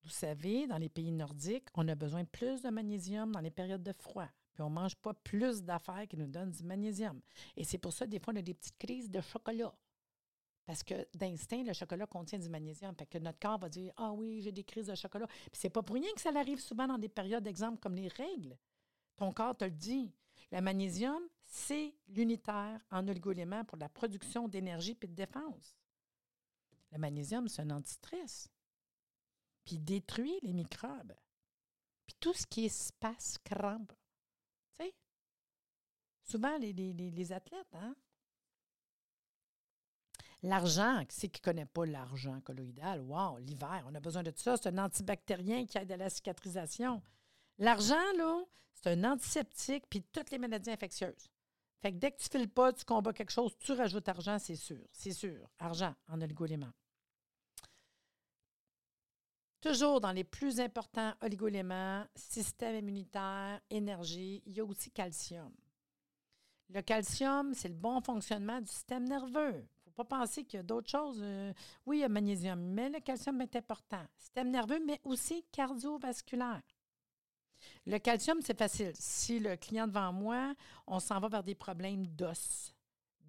Vous 0.04 0.10
savez, 0.10 0.66
dans 0.68 0.78
les 0.78 0.90
pays 0.90 1.12
nordiques, 1.12 1.68
on 1.76 1.88
a 1.88 1.96
besoin 1.96 2.24
de 2.24 2.28
plus 2.28 2.62
de 2.62 2.70
magnésium 2.70 3.32
dans 3.32 3.42
les 3.42 3.52
périodes 3.52 3.84
de 3.84 3.94
froid. 3.94 4.28
Puis 4.54 4.64
on 4.64 4.70
ne 4.70 4.76
mange 4.76 4.96
pas 4.96 5.14
plus 5.14 5.64
d'affaires 5.64 6.08
qui 6.08 6.18
nous 6.18 6.28
donnent 6.28 6.52
du 6.52 6.64
magnésium. 6.64 7.22
Et 7.56 7.64
c'est 7.64 7.78
pour 7.78 7.94
ça, 7.94 8.08
des 8.08 8.20
fois, 8.20 8.34
on 8.34 8.38
a 8.38 8.42
des 8.42 8.54
petites 8.54 8.78
crises 8.78 9.10
de 9.10 9.22
chocolat. 9.22 9.74
Parce 10.66 10.84
que 10.84 11.08
d'instinct, 11.16 11.64
le 11.64 11.74
chocolat 11.74 12.06
contient 12.06 12.40
du 12.40 12.50
magnésium. 12.50 12.96
Fait 12.96 13.06
que 13.06 13.18
notre 13.18 13.40
corps 13.40 13.58
va 13.58 13.70
dire 13.70 13.92
Ah 13.98 14.12
oui, 14.12 14.42
j'ai 14.42 14.52
des 14.52 14.64
crises 14.64 14.88
de 14.88 14.96
chocolat. 14.96 15.28
Puis 15.28 15.50
c'est 15.54 15.70
pas 15.70 15.82
pour 15.82 15.96
rien 15.96 16.12
que 16.14 16.22
ça 16.22 16.30
arrive 16.36 16.60
souvent 16.60 16.88
dans 16.88 16.98
des 16.98 17.10
périodes, 17.10 17.44
d'exemple, 17.44 17.80
comme 17.80 17.96
les 17.96 18.08
règles. 18.08 18.58
Ton 19.18 19.32
corps 19.32 19.58
te 19.58 19.66
le 19.66 19.72
dit. 19.72 20.14
Le 20.52 20.62
magnésium, 20.62 21.22
c'est 21.44 21.94
l'unitaire 22.08 22.80
en 22.92 23.08
oligoéléments 23.08 23.66
pour 23.66 23.78
la 23.78 23.90
production 23.90 24.48
d'énergie 24.48 24.98
et 25.02 25.08
de 25.08 25.14
défense. 25.14 25.76
Le 26.92 26.98
magnésium, 26.98 27.48
c'est 27.48 27.62
un 27.62 27.72
antistress 27.72 28.50
puis 29.66 29.78
détruit 29.78 30.40
les 30.42 30.54
microbes. 30.54 31.14
Puis 32.06 32.16
tout 32.20 32.34
ce 32.34 32.46
qui 32.46 32.66
est 32.66 33.44
crampe. 33.44 33.94
Tu 34.78 34.86
sais? 34.86 34.94
Souvent, 36.24 36.58
les, 36.58 36.74
les, 36.74 37.32
athlètes, 37.32 37.76
hein? 37.76 37.96
L'argent, 40.42 41.04
qui 41.06 41.16
c'est 41.16 41.28
qui 41.28 41.42
ne 41.42 41.44
connaît 41.44 41.66
pas 41.66 41.86
l'argent 41.86 42.40
colloïdal? 42.42 43.02
Wow, 43.02 43.38
l'hiver, 43.40 43.86
on 43.88 43.96
a 43.96 44.00
besoin 44.00 44.24
de 44.24 44.32
tout 44.32 44.42
ça. 44.42 44.56
C'est 44.58 44.70
un 44.70 44.78
antibactérien 44.78 45.66
qui 45.66 45.78
aide 45.78 45.92
à 45.92 45.98
la 45.98 46.10
cicatrisation. 46.10 47.02
L'argent, 47.58 48.14
là, 48.18 48.46
c'est 48.74 48.90
un 48.92 49.04
antiseptique, 49.04 49.84
puis 49.90 50.02
toutes 50.02 50.32
les 50.32 50.38
maladies 50.38 50.72
infectieuses. 50.72 51.30
Fait 51.82 51.92
que 51.92 51.98
dès 51.98 52.12
que 52.12 52.18
tu 52.18 52.30
files 52.30 52.50
pas, 52.50 52.74
tu 52.74 52.86
combats 52.86 53.14
quelque 53.14 53.32
chose, 53.32 53.56
tu 53.60 53.74
rajoutes 53.74 54.08
argent, 54.08 54.40
c'est 54.40 54.56
sûr. 54.56 54.86
C'est 54.92 55.12
sûr. 55.12 55.50
Argent 55.60 55.94
en 56.08 56.22
oligoéléments. 56.22 56.74
Toujours 59.62 60.00
dans 60.00 60.14
les 60.14 60.24
plus 60.24 60.62
importants 60.62 61.14
oligoéléments, 61.22 62.06
système 62.16 62.76
immunitaire, 62.76 63.60
énergie, 63.70 64.42
il 64.46 64.56
y 64.56 64.62
a 64.62 64.64
aussi 64.66 64.90
calcium. 64.90 65.52
Le 66.70 66.82
calcium, 66.82 67.54
c'est 67.54 67.68
le 67.68 67.74
bon 67.74 68.00
fonctionnement 68.00 68.62
du 68.62 68.68
système 68.68 69.04
nerveux. 69.04 69.68
Il 69.86 69.90
ne 69.90 69.92
faut 69.92 70.04
pas 70.04 70.20
penser 70.20 70.46
qu'il 70.46 70.58
y 70.58 70.60
a 70.62 70.64
d'autres 70.64 70.90
choses. 70.90 71.20
Euh, 71.22 71.52
oui, 71.86 71.98
il 71.98 72.02
y 72.02 72.04
a 72.04 72.10
magnésium, 72.10 72.60
mais 72.60 72.90
le 72.90 73.00
calcium 73.02 73.42
est 73.42 73.56
important. 73.56 74.06
Système 74.18 74.50
nerveux, 74.50 74.80
mais 74.86 75.02
aussi 75.04 75.44
cardiovasculaire. 75.52 76.62
Le 77.86 77.98
calcium, 77.98 78.40
c'est 78.42 78.58
facile. 78.58 78.94
Si 78.94 79.40
le 79.40 79.58
client 79.58 79.88
devant 79.88 80.14
moi, 80.14 80.54
on 80.88 81.00
s'en 81.00 81.20
va 81.20 81.28
vers 81.28 81.44
des 81.44 81.56
problèmes 81.56 82.08
d'os, 82.08 82.74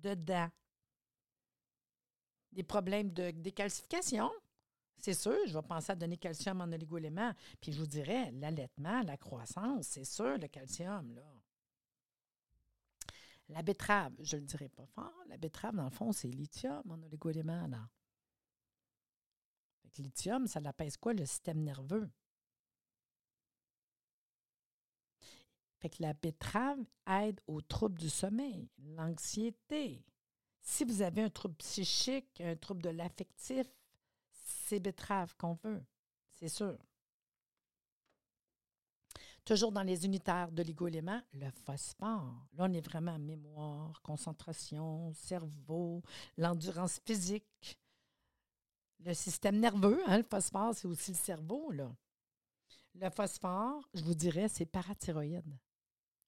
de 0.03 0.15
dents, 0.15 0.51
des 2.53 2.63
problèmes 2.63 3.11
de 3.11 3.31
décalcification, 3.31 4.31
c'est 5.01 5.15
sûr, 5.15 5.37
je 5.47 5.53
vais 5.53 5.63
penser 5.63 5.93
à 5.93 5.97
donner 5.97 6.17
calcium 6.17 6.61
en 6.61 6.73
oligoéléments. 6.73 7.33
Puis 7.61 7.73
je 7.73 7.81
vous 7.81 7.87
dirais, 7.87 8.31
l'allaitement, 8.33 9.03
la 9.03 9.17
croissance, 9.17 9.87
c'est 9.89 10.05
sûr, 10.05 10.39
le 10.39 10.49
calcium, 10.49 11.15
là. 11.15 11.23
La 13.49 13.63
betterave, 13.63 14.13
je 14.21 14.37
ne 14.37 14.43
le 14.43 14.47
dirai 14.47 14.69
pas 14.69 14.87
fort. 14.87 15.25
La 15.29 15.37
betterave, 15.37 15.75
dans 15.75 15.85
le 15.85 15.91
fond, 15.91 16.13
c'est 16.13 16.29
lithium 16.29 16.83
en 16.89 17.03
oligoéléments, 17.03 17.67
là. 17.67 17.89
Lithium, 19.99 20.47
ça 20.47 20.61
l'apaise 20.61 20.97
quoi, 20.97 21.13
le 21.13 21.27
système 21.27 21.63
nerveux? 21.63 22.09
Fait 25.81 25.91
que 25.91 26.03
la 26.03 26.13
betterave 26.15 26.85
aide 27.07 27.41
aux 27.47 27.61
troubles 27.61 27.99
du 27.99 28.09
sommeil, 28.09 28.69
l'anxiété. 28.79 30.05
Si 30.61 30.85
vous 30.85 31.03
avez 31.03 31.23
un 31.23 31.31
trouble 31.31 31.57
psychique, 31.57 32.41
un 32.41 32.55
trouble 32.55 32.83
de 32.83 32.91
l'affectif, 32.91 33.67
c'est 34.71 34.79
betterave 34.79 35.35
qu'on 35.37 35.55
veut, 35.65 35.83
c'est 36.35 36.49
sûr. 36.49 36.79
Toujours 39.45 39.73
dans 39.73 39.83
les 39.83 40.05
unitaires 40.05 40.53
de 40.53 40.63
l'oligo-élément, 40.63 41.21
le 41.33 41.51
phosphore. 41.51 42.47
Là, 42.53 42.67
on 42.69 42.73
est 42.73 42.81
vraiment 42.81 43.15
en 43.15 43.19
mémoire, 43.19 44.01
concentration, 44.03 45.13
cerveau, 45.13 46.03
l'endurance 46.37 47.01
physique, 47.05 47.81
le 49.01 49.13
système 49.13 49.59
nerveux. 49.59 50.01
Hein, 50.07 50.19
le 50.19 50.23
phosphore, 50.23 50.73
c'est 50.77 50.87
aussi 50.87 51.11
le 51.11 51.17
cerveau. 51.17 51.73
Le 51.73 53.11
phosphore, 53.11 53.89
je 53.95 54.05
vous 54.05 54.15
dirais, 54.15 54.49
c'est 54.49 54.67
parathyroïde. 54.67 55.59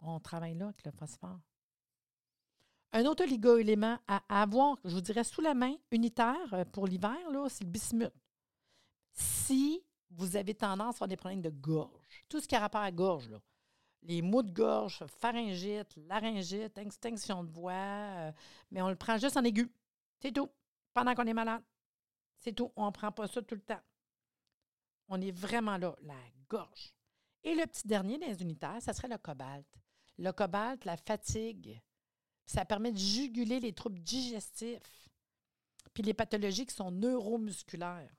On 0.00 0.18
travaille 0.18 0.54
là 0.54 0.64
avec 0.64 0.84
le 0.84 0.90
phosphore. 0.90 1.38
Un 2.92 3.04
autre 3.04 3.22
oligo-élément 3.22 3.98
à 4.08 4.42
avoir, 4.42 4.78
je 4.84 4.94
vous 4.94 5.00
dirais, 5.00 5.22
sous 5.22 5.42
la 5.42 5.54
main, 5.54 5.76
unitaire 5.92 6.52
euh, 6.54 6.64
pour 6.64 6.88
l'hiver, 6.88 7.16
c'est 7.48 7.62
le 7.62 7.70
bismuth. 7.70 8.12
Si 9.12 9.82
vous 10.10 10.36
avez 10.36 10.54
tendance 10.54 10.96
à 10.96 10.98
avoir 10.98 11.08
des 11.08 11.16
problèmes 11.16 11.42
de 11.42 11.50
gorge, 11.50 12.24
tout 12.28 12.40
ce 12.40 12.48
qui 12.48 12.54
a 12.54 12.60
rapport 12.60 12.80
à 12.80 12.84
la 12.84 12.92
gorge, 12.92 13.30
les 14.02 14.22
maux 14.22 14.42
de 14.42 14.50
gorge, 14.50 15.04
pharyngite, 15.06 15.96
laryngite, 15.96 16.76
extinction 16.78 17.44
de 17.44 17.50
voix, 17.50 17.72
euh, 17.72 18.32
mais 18.70 18.82
on 18.82 18.88
le 18.88 18.96
prend 18.96 19.16
juste 19.18 19.36
en 19.36 19.44
aigu. 19.44 19.72
C'est 20.20 20.32
tout. 20.32 20.50
Pendant 20.92 21.14
qu'on 21.14 21.26
est 21.26 21.34
malade. 21.34 21.62
C'est 22.40 22.52
tout. 22.52 22.72
On 22.76 22.86
ne 22.86 22.90
prend 22.90 23.12
pas 23.12 23.28
ça 23.28 23.40
tout 23.42 23.54
le 23.54 23.60
temps. 23.60 23.80
On 25.08 25.20
est 25.20 25.30
vraiment 25.30 25.76
là, 25.76 25.96
la 26.02 26.16
gorge. 26.48 26.92
Et 27.44 27.54
le 27.54 27.66
petit 27.66 27.86
dernier 27.86 28.18
des 28.18 28.42
unitaires, 28.42 28.80
ça 28.80 28.92
serait 28.92 29.08
le 29.08 29.18
cobalt. 29.18 29.66
Le 30.18 30.32
cobalt, 30.32 30.84
la 30.84 30.96
fatigue, 30.96 31.80
ça 32.46 32.64
permet 32.64 32.92
de 32.92 32.98
juguler 32.98 33.60
les 33.60 33.72
troubles 33.72 34.00
digestifs, 34.00 35.08
puis 35.94 36.02
les 36.02 36.14
pathologies 36.14 36.66
qui 36.66 36.74
sont 36.74 36.90
neuromusculaires. 36.90 38.14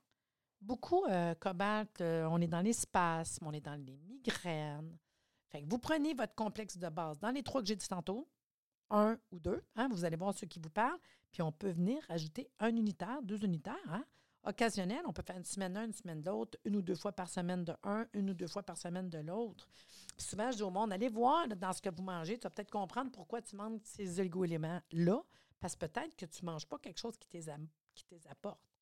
Beaucoup, 0.64 1.04
euh, 1.06 1.36
cobalt, 1.36 2.00
euh, 2.00 2.26
on 2.32 2.40
est 2.40 2.48
dans 2.48 2.62
les 2.62 2.72
spasmes, 2.72 3.46
on 3.46 3.52
est 3.52 3.62
dans 3.62 3.76
les 3.76 3.98
migraines. 3.98 4.98
Fait 5.50 5.62
que 5.62 5.70
vous 5.70 5.78
prenez 5.78 6.14
votre 6.14 6.34
complexe 6.36 6.78
de 6.78 6.88
base 6.88 7.20
dans 7.20 7.32
les 7.32 7.44
trois 7.44 7.62
que 7.62 7.68
j'ai 7.68 7.76
dit 7.76 7.88
tantôt, 7.88 8.30
un 8.90 9.20
ou 9.32 9.40
deux, 9.40 9.62
hein, 9.76 9.90
vous 9.92 10.06
allez 10.06 10.16
voir 10.16 10.34
ceux 10.34 10.48
qui 10.48 10.60
vous 10.60 10.70
parlent, 10.70 11.00
puis 11.32 11.42
on 11.42 11.52
peut 11.52 11.72
venir 11.72 12.02
ajouter 12.08 12.50
un 12.60 12.76
unitaire, 12.76 13.22
deux 13.24 13.44
unitaires. 13.44 13.76
Hein 13.90 14.06
occasionnel. 14.46 15.02
On 15.06 15.14
peut 15.14 15.24
faire 15.26 15.38
une 15.38 15.46
semaine 15.46 15.74
d'un, 15.74 15.86
une 15.86 15.94
semaine 15.94 16.22
de 16.22 16.30
l'autre, 16.30 16.58
une 16.66 16.76
ou 16.76 16.82
deux 16.82 16.96
fois 16.96 17.12
par 17.12 17.30
semaine 17.30 17.64
de 17.64 17.74
un, 17.84 18.06
une 18.14 18.30
ou 18.30 18.34
deux 18.34 18.48
fois 18.48 18.64
par 18.64 18.78
semaine 18.78 19.10
de 19.10 19.20
l'autre. 19.20 19.70
souvent, 20.18 20.52
je 20.52 20.58
dis 20.58 20.64
au 20.64 20.70
monde, 20.70 20.92
allez 20.92 21.10
voir 21.10 21.48
dans 21.48 21.74
ce 21.74 21.82
que 21.82 21.90
vous 21.90 22.04
mangez, 22.04 22.38
tu 22.38 22.44
vas 22.44 22.50
peut-être 22.50 22.72
comprendre 22.72 23.12
pourquoi 23.12 23.42
tu 23.42 23.56
manges 23.56 23.80
ces 23.84 24.20
oligo-éléments-là, 24.20 25.24
parce 25.60 25.76
que 25.76 25.86
peut-être 25.86 26.16
que 26.16 26.26
tu 26.26 26.46
ne 26.46 26.52
manges 26.52 26.68
pas 26.68 26.78
quelque 26.78 27.00
chose 27.00 27.18
qui 27.18 27.28
les 27.32 28.28
apporte. 28.28 28.73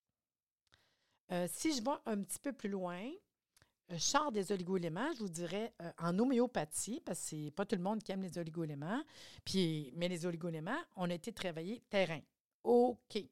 Euh, 1.31 1.47
si 1.49 1.73
je 1.73 1.81
vais 1.81 1.91
un 2.05 2.21
petit 2.21 2.39
peu 2.39 2.51
plus 2.51 2.69
loin, 2.69 2.99
euh, 2.99 3.93
je 3.93 3.97
sors 3.97 4.31
des 4.31 4.51
oligo-éléments, 4.51 5.13
je 5.13 5.19
vous 5.19 5.29
dirais 5.29 5.73
euh, 5.81 5.91
en 5.97 6.17
homéopathie, 6.19 7.01
parce 7.05 7.19
que 7.19 7.25
c'est 7.25 7.51
pas 7.51 7.65
tout 7.65 7.75
le 7.75 7.81
monde 7.81 8.03
qui 8.03 8.11
aime 8.11 8.21
les 8.21 8.37
oligo-éléments. 8.37 9.03
Puis, 9.45 9.93
mais 9.95 10.09
les 10.09 10.25
oligo-éléments, 10.25 10.81
on 10.95 11.09
a 11.09 11.13
été 11.13 11.31
travailler 11.31 11.81
terrain. 11.89 12.21
OK. 12.63 13.23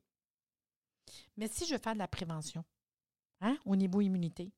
Mais 1.37 1.47
si 1.47 1.65
je 1.65 1.73
veux 1.73 1.79
faire 1.79 1.93
de 1.93 1.99
la 1.99 2.07
prévention, 2.07 2.63
hein, 3.41 3.57
au 3.65 3.75
niveau 3.75 4.01
immunité, 4.01 4.51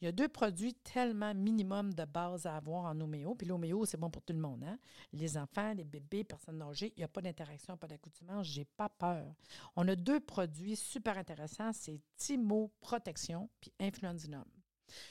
il 0.00 0.04
y 0.04 0.08
a 0.08 0.12
deux 0.12 0.28
produits 0.28 0.74
tellement 0.74 1.34
minimum 1.34 1.92
de 1.94 2.04
base 2.04 2.46
à 2.46 2.56
avoir 2.56 2.84
en 2.84 3.00
homéo. 3.00 3.34
Puis 3.34 3.46
l'homéo, 3.46 3.84
c'est 3.84 3.96
bon 3.96 4.10
pour 4.10 4.22
tout 4.22 4.32
le 4.32 4.38
monde. 4.38 4.64
Hein? 4.64 4.78
Les 5.12 5.36
enfants, 5.36 5.72
les 5.74 5.84
bébés, 5.84 6.24
personnes 6.24 6.62
âgées, 6.62 6.92
il 6.96 7.00
n'y 7.00 7.04
a 7.04 7.08
pas 7.08 7.20
d'interaction, 7.20 7.76
pas 7.76 7.86
d'accoutumance. 7.86 8.46
Je 8.46 8.60
n'ai 8.60 8.64
pas 8.64 8.88
peur. 8.88 9.34
On 9.76 9.86
a 9.88 9.96
deux 9.96 10.20
produits 10.20 10.76
super 10.76 11.18
intéressants. 11.18 11.72
C'est 11.72 12.00
Timo 12.16 12.72
Protection 12.80 13.48
puis 13.60 13.72
Influenzinum. 13.80 14.44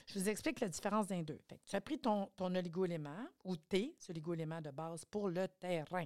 Je 0.08 0.20
vous 0.20 0.30
explique 0.30 0.60
la 0.60 0.70
différence 0.70 1.08
d'un 1.08 1.22
deux. 1.22 1.40
tu 1.66 1.76
as 1.76 1.82
pris 1.82 2.00
ton, 2.00 2.30
ton 2.36 2.54
oligo-élément 2.56 3.28
ou 3.44 3.56
T, 3.56 3.96
ce 4.00 4.12
oligo-élément 4.12 4.62
de 4.62 4.72
base, 4.72 5.06
pour 5.06 5.30
le 5.30 5.48
terrain. 5.48 6.06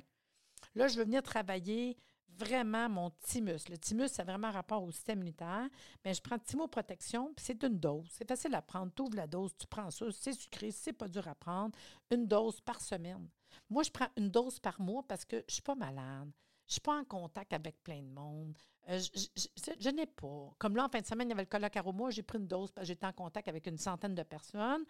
Là, 0.76 0.88
je 0.88 0.98
veux 0.98 1.06
venir 1.06 1.24
travailler 1.24 1.98
vraiment 2.38 2.90
mon 2.90 3.10
thymus. 3.10 3.70
Le 3.70 3.78
thymus, 3.78 4.08
c'est 4.08 4.24
vraiment 4.24 4.52
rapport 4.52 4.84
au 4.84 4.92
système 4.92 5.20
immunitaire. 5.20 5.68
Mais 6.04 6.14
je 6.14 6.22
prends 6.22 6.40
Thymo 6.40 6.68
Protection, 6.68 7.34
puis 7.34 7.46
c'est 7.46 7.64
une 7.64 7.80
dose. 7.80 8.08
C'est 8.12 8.28
facile 8.28 8.54
à 8.56 8.62
prendre. 8.62 8.92
Tu 8.94 9.02
ouvres 9.02 9.16
la 9.16 9.28
dose, 9.28 9.52
tu 9.58 9.68
prends 9.68 9.90
ça. 9.92 10.06
C'est 10.12 10.34
sucré, 10.34 10.72
c'est 10.72 10.94
pas 10.94 11.08
dur 11.08 11.28
à 11.28 11.36
prendre. 11.36 11.78
Une 12.10 12.28
dose 12.28 12.62
par 12.62 12.82
semaine. 12.82 13.28
Moi, 13.70 13.84
je 13.84 13.92
prends 13.92 14.10
une 14.18 14.30
dose 14.30 14.60
par 14.60 14.80
mois 14.80 15.04
parce 15.08 15.26
que 15.26 15.44
je 15.48 15.54
suis 15.54 15.62
pas 15.62 15.76
malade. 15.76 16.30
Je 16.68 16.72
ne 16.72 16.72
suis 16.74 16.82
pas 16.82 16.98
en 16.98 17.04
contact 17.04 17.54
avec 17.54 17.84
plein 17.84 18.02
de 18.02 18.10
monde. 18.10 18.58
Euh, 18.90 19.00
je, 19.00 19.90
n'ai 19.90 20.08
pas. 20.08 20.54
Comme 20.58 20.76
là, 20.76 20.86
en 20.86 20.90
fin 20.90 21.02
de 21.02 21.06
semaine, 21.06 21.28
il 21.28 21.32
y 21.32 21.34
avait 21.34 21.44
le 21.44 21.50
colloque 21.50 21.76
à 21.76 21.82
Roma, 21.82 22.10
j'ai 22.10 22.24
pris 22.24 22.40
une 22.40 22.48
dose 22.48 22.72
parce 22.72 22.86
que 22.86 22.88
j'étais 22.88 23.06
en 23.06 23.14
contact 23.14 23.48
avec 23.48 23.68
une 23.68 23.78
centaine 23.78 24.16
de 24.16 24.24
personnes. 24.24 24.84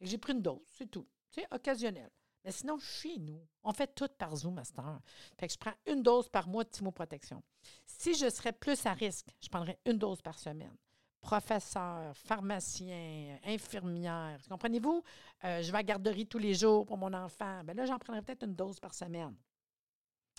J'ai 0.00 0.18
pris 0.18 0.32
une 0.32 0.42
dose, 0.42 0.62
c'est 0.72 0.90
tout. 0.90 1.06
C'est 1.28 1.46
occasionnel. 1.52 2.10
Mais 2.44 2.52
sinon, 2.52 2.78
chez 2.78 3.18
nous, 3.18 3.40
on 3.62 3.72
fait 3.72 3.94
tout 3.94 4.08
par 4.18 4.34
Zoom 4.34 4.54
Master. 4.54 5.00
Fait 5.38 5.46
que 5.46 5.52
je 5.52 5.58
prends 5.58 5.74
une 5.86 6.02
dose 6.02 6.28
par 6.28 6.48
mois 6.48 6.64
de 6.64 6.90
Protection. 6.90 7.42
Si 7.86 8.14
je 8.14 8.28
serais 8.28 8.52
plus 8.52 8.84
à 8.86 8.92
risque, 8.92 9.28
je 9.40 9.48
prendrais 9.48 9.78
une 9.86 9.98
dose 9.98 10.20
par 10.20 10.38
semaine. 10.38 10.76
Professeur, 11.20 12.16
pharmacien, 12.16 13.38
infirmière, 13.44 14.40
comprenez-vous? 14.48 15.04
Euh, 15.44 15.62
je 15.62 15.70
vais 15.70 15.78
à 15.78 15.80
la 15.80 15.82
garderie 15.84 16.26
tous 16.26 16.38
les 16.38 16.54
jours 16.54 16.84
pour 16.84 16.98
mon 16.98 17.12
enfant. 17.12 17.62
Bien 17.62 17.74
là, 17.74 17.86
j'en 17.86 17.98
prendrais 17.98 18.22
peut-être 18.22 18.44
une 18.44 18.56
dose 18.56 18.80
par 18.80 18.92
semaine. 18.92 19.36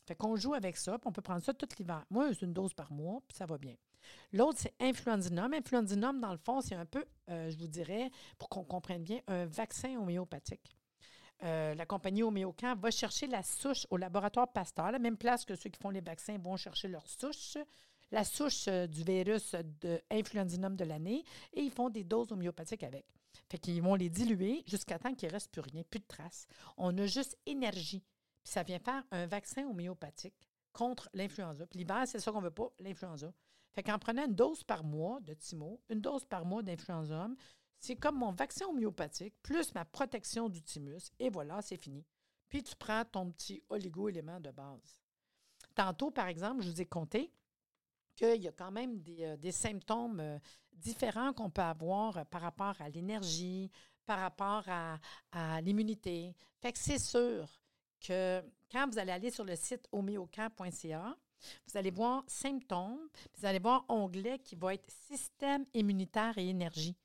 Fait 0.05 0.15
qu'on 0.15 0.35
joue 0.35 0.53
avec 0.53 0.75
ça, 0.75 0.99
puis 0.99 1.07
on 1.07 1.13
peut 1.13 1.21
prendre 1.21 1.41
ça 1.41 1.53
tout 1.53 1.69
l'hiver. 1.79 2.03
Moi, 2.09 2.33
c'est 2.33 2.45
une 2.45 2.51
dose 2.51 2.73
par 2.73 2.91
mois, 2.91 3.21
puis 3.25 3.37
ça 3.37 3.45
va 3.45 3.57
bien. 3.57 3.75
L'autre, 4.33 4.59
c'est 4.59 4.73
Influenzinum. 4.81 5.53
Influenzinum, 5.53 6.19
dans 6.19 6.31
le 6.31 6.37
fond, 6.37 6.59
c'est 6.59 6.75
un 6.75 6.85
peu, 6.85 7.05
euh, 7.29 7.49
je 7.49 7.57
vous 7.57 7.67
dirais, 7.67 8.11
pour 8.37 8.49
qu'on 8.49 8.65
comprenne 8.65 9.03
bien, 9.03 9.21
un 9.27 9.45
vaccin 9.45 9.95
homéopathique. 9.97 10.75
Euh, 11.43 11.73
la 11.75 11.85
compagnie 11.85 12.23
Homéocamp 12.23 12.75
va 12.75 12.91
chercher 12.91 13.27
la 13.27 13.43
souche 13.43 13.85
au 13.89 13.97
laboratoire 13.97 14.51
Pasteur, 14.51 14.91
la 14.91 14.99
même 14.99 15.17
place 15.17 15.43
que 15.43 15.55
ceux 15.55 15.69
qui 15.69 15.79
font 15.79 15.89
les 15.89 16.01
vaccins 16.01 16.37
vont 16.37 16.55
chercher 16.55 16.87
leur 16.87 17.07
souche, 17.07 17.57
la 18.11 18.23
souche 18.23 18.67
euh, 18.67 18.87
du 18.87 19.03
virus 19.03 19.53
de 19.81 19.99
de 20.09 20.83
l'année, 20.85 21.23
et 21.53 21.61
ils 21.61 21.71
font 21.71 21.89
des 21.89 22.03
doses 22.03 22.31
homéopathiques 22.31 22.83
avec. 22.83 23.05
Fait 23.49 23.57
qu'ils 23.57 23.81
vont 23.81 23.95
les 23.95 24.09
diluer 24.09 24.63
jusqu'à 24.67 24.99
temps 24.99 25.13
qu'il 25.13 25.27
ne 25.27 25.33
reste 25.33 25.51
plus 25.51 25.61
rien, 25.61 25.83
plus 25.83 25.99
de 25.99 26.07
traces. 26.07 26.47
On 26.77 26.97
a 26.97 27.05
juste 27.05 27.37
énergie. 27.45 28.03
Puis 28.43 28.53
ça 28.53 28.63
vient 28.63 28.79
faire 28.79 29.03
un 29.11 29.25
vaccin 29.25 29.65
homéopathique 29.65 30.35
contre 30.71 31.09
l'influenza. 31.13 31.65
Puis 31.67 31.79
l'hiver, 31.79 32.03
c'est 32.05 32.19
ça 32.19 32.31
qu'on 32.31 32.39
ne 32.39 32.45
veut 32.45 32.51
pas, 32.51 32.71
l'influenza. 32.79 33.33
Fait 33.73 33.83
qu'en 33.83 33.97
prenant 33.97 34.25
une 34.25 34.35
dose 34.35 34.63
par 34.63 34.83
mois 34.83 35.19
de 35.21 35.33
Timo, 35.33 35.81
une 35.89 36.01
dose 36.01 36.25
par 36.25 36.45
mois 36.45 36.61
d'influenza, 36.61 37.27
c'est 37.83 37.97
comme 37.97 38.17
mon 38.19 38.31
vaccin 38.31 38.65
homéopathique 38.67 39.35
plus 39.43 39.75
ma 39.75 39.83
protection 39.83 40.47
du 40.47 40.61
thymus. 40.61 41.11
Et 41.19 41.29
voilà, 41.29 41.61
c'est 41.61 41.75
fini. 41.75 42.05
Puis 42.47 42.63
tu 42.63 42.77
prends 42.77 43.03
ton 43.03 43.29
petit 43.29 43.61
oligo-élément 43.67 44.39
de 44.39 44.51
base. 44.51 45.01
Tantôt, 45.75 46.09
par 46.09 46.27
exemple, 46.27 46.63
je 46.63 46.69
vous 46.69 46.81
ai 46.81 46.85
compté 46.85 47.29
qu'il 48.15 48.41
y 48.41 48.47
a 48.47 48.53
quand 48.53 48.71
même 48.71 49.01
des, 49.01 49.25
euh, 49.25 49.51
symptômes 49.51 50.21
euh, 50.21 50.39
différents 50.71 51.33
qu'on 51.33 51.49
peut 51.49 51.61
avoir 51.61 52.19
euh, 52.19 52.23
par 52.23 52.39
rapport 52.39 52.79
à 52.79 52.87
l'énergie, 52.87 53.69
par 54.05 54.19
rapport 54.19 54.63
à, 54.67 55.59
l'immunité. 55.59 56.33
Fait 56.61 56.71
que 56.71 56.79
c'est 56.79 56.99
sûr 56.99 57.49
que 57.99 58.41
quand 58.71 58.89
vous 58.89 58.97
allez 58.97 59.11
aller 59.11 59.31
sur 59.31 59.43
le 59.43 59.57
site 59.57 59.89
homéocamp.ca, 59.91 61.17
vous 61.67 61.77
allez 61.77 61.91
voir 61.91 62.23
symptômes, 62.27 63.09
vous 63.37 63.45
allez 63.45 63.59
voir 63.59 63.83
onglet 63.89 64.39
qui 64.39 64.55
va 64.55 64.73
être 64.73 64.89
système 64.89 65.65
immunitaire 65.73 66.37
et 66.37 66.47
énergie. 66.47 66.95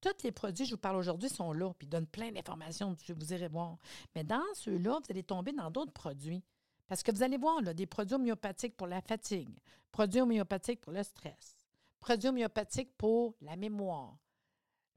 Tous 0.00 0.22
les 0.24 0.32
produits 0.32 0.66
je 0.66 0.72
vous 0.72 0.80
parle 0.80 0.96
aujourd'hui 0.96 1.28
sont 1.28 1.52
là, 1.52 1.72
puis 1.74 1.86
ils 1.86 1.90
donnent 1.90 2.06
plein 2.06 2.30
d'informations 2.30 2.92
dessus, 2.92 3.12
vous 3.12 3.32
irez 3.32 3.48
voir. 3.48 3.78
Mais 4.14 4.24
dans 4.24 4.44
ceux-là, 4.54 4.98
vous 5.00 5.10
allez 5.10 5.22
tomber 5.22 5.52
dans 5.52 5.70
d'autres 5.70 5.92
produits. 5.92 6.42
Parce 6.86 7.02
que 7.02 7.10
vous 7.10 7.22
allez 7.22 7.36
voir, 7.36 7.62
des 7.62 7.86
produits 7.86 8.14
homéopathiques 8.14 8.76
pour 8.76 8.86
la 8.86 9.00
fatigue, 9.00 9.58
produits 9.90 10.20
homéopathiques 10.20 10.80
pour 10.80 10.92
le 10.92 11.02
stress, 11.02 11.56
produits 11.98 12.28
homéopathiques 12.28 12.96
pour 12.96 13.34
la 13.40 13.56
mémoire, 13.56 14.16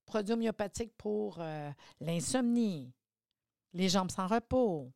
produits 0.05 0.33
homéopathiques 0.33 0.95
pour 0.97 1.37
euh, 1.39 1.71
l'insomnie, 1.99 2.93
les 3.73 3.89
jambes 3.89 4.11
sans 4.11 4.27
repos. 4.27 4.91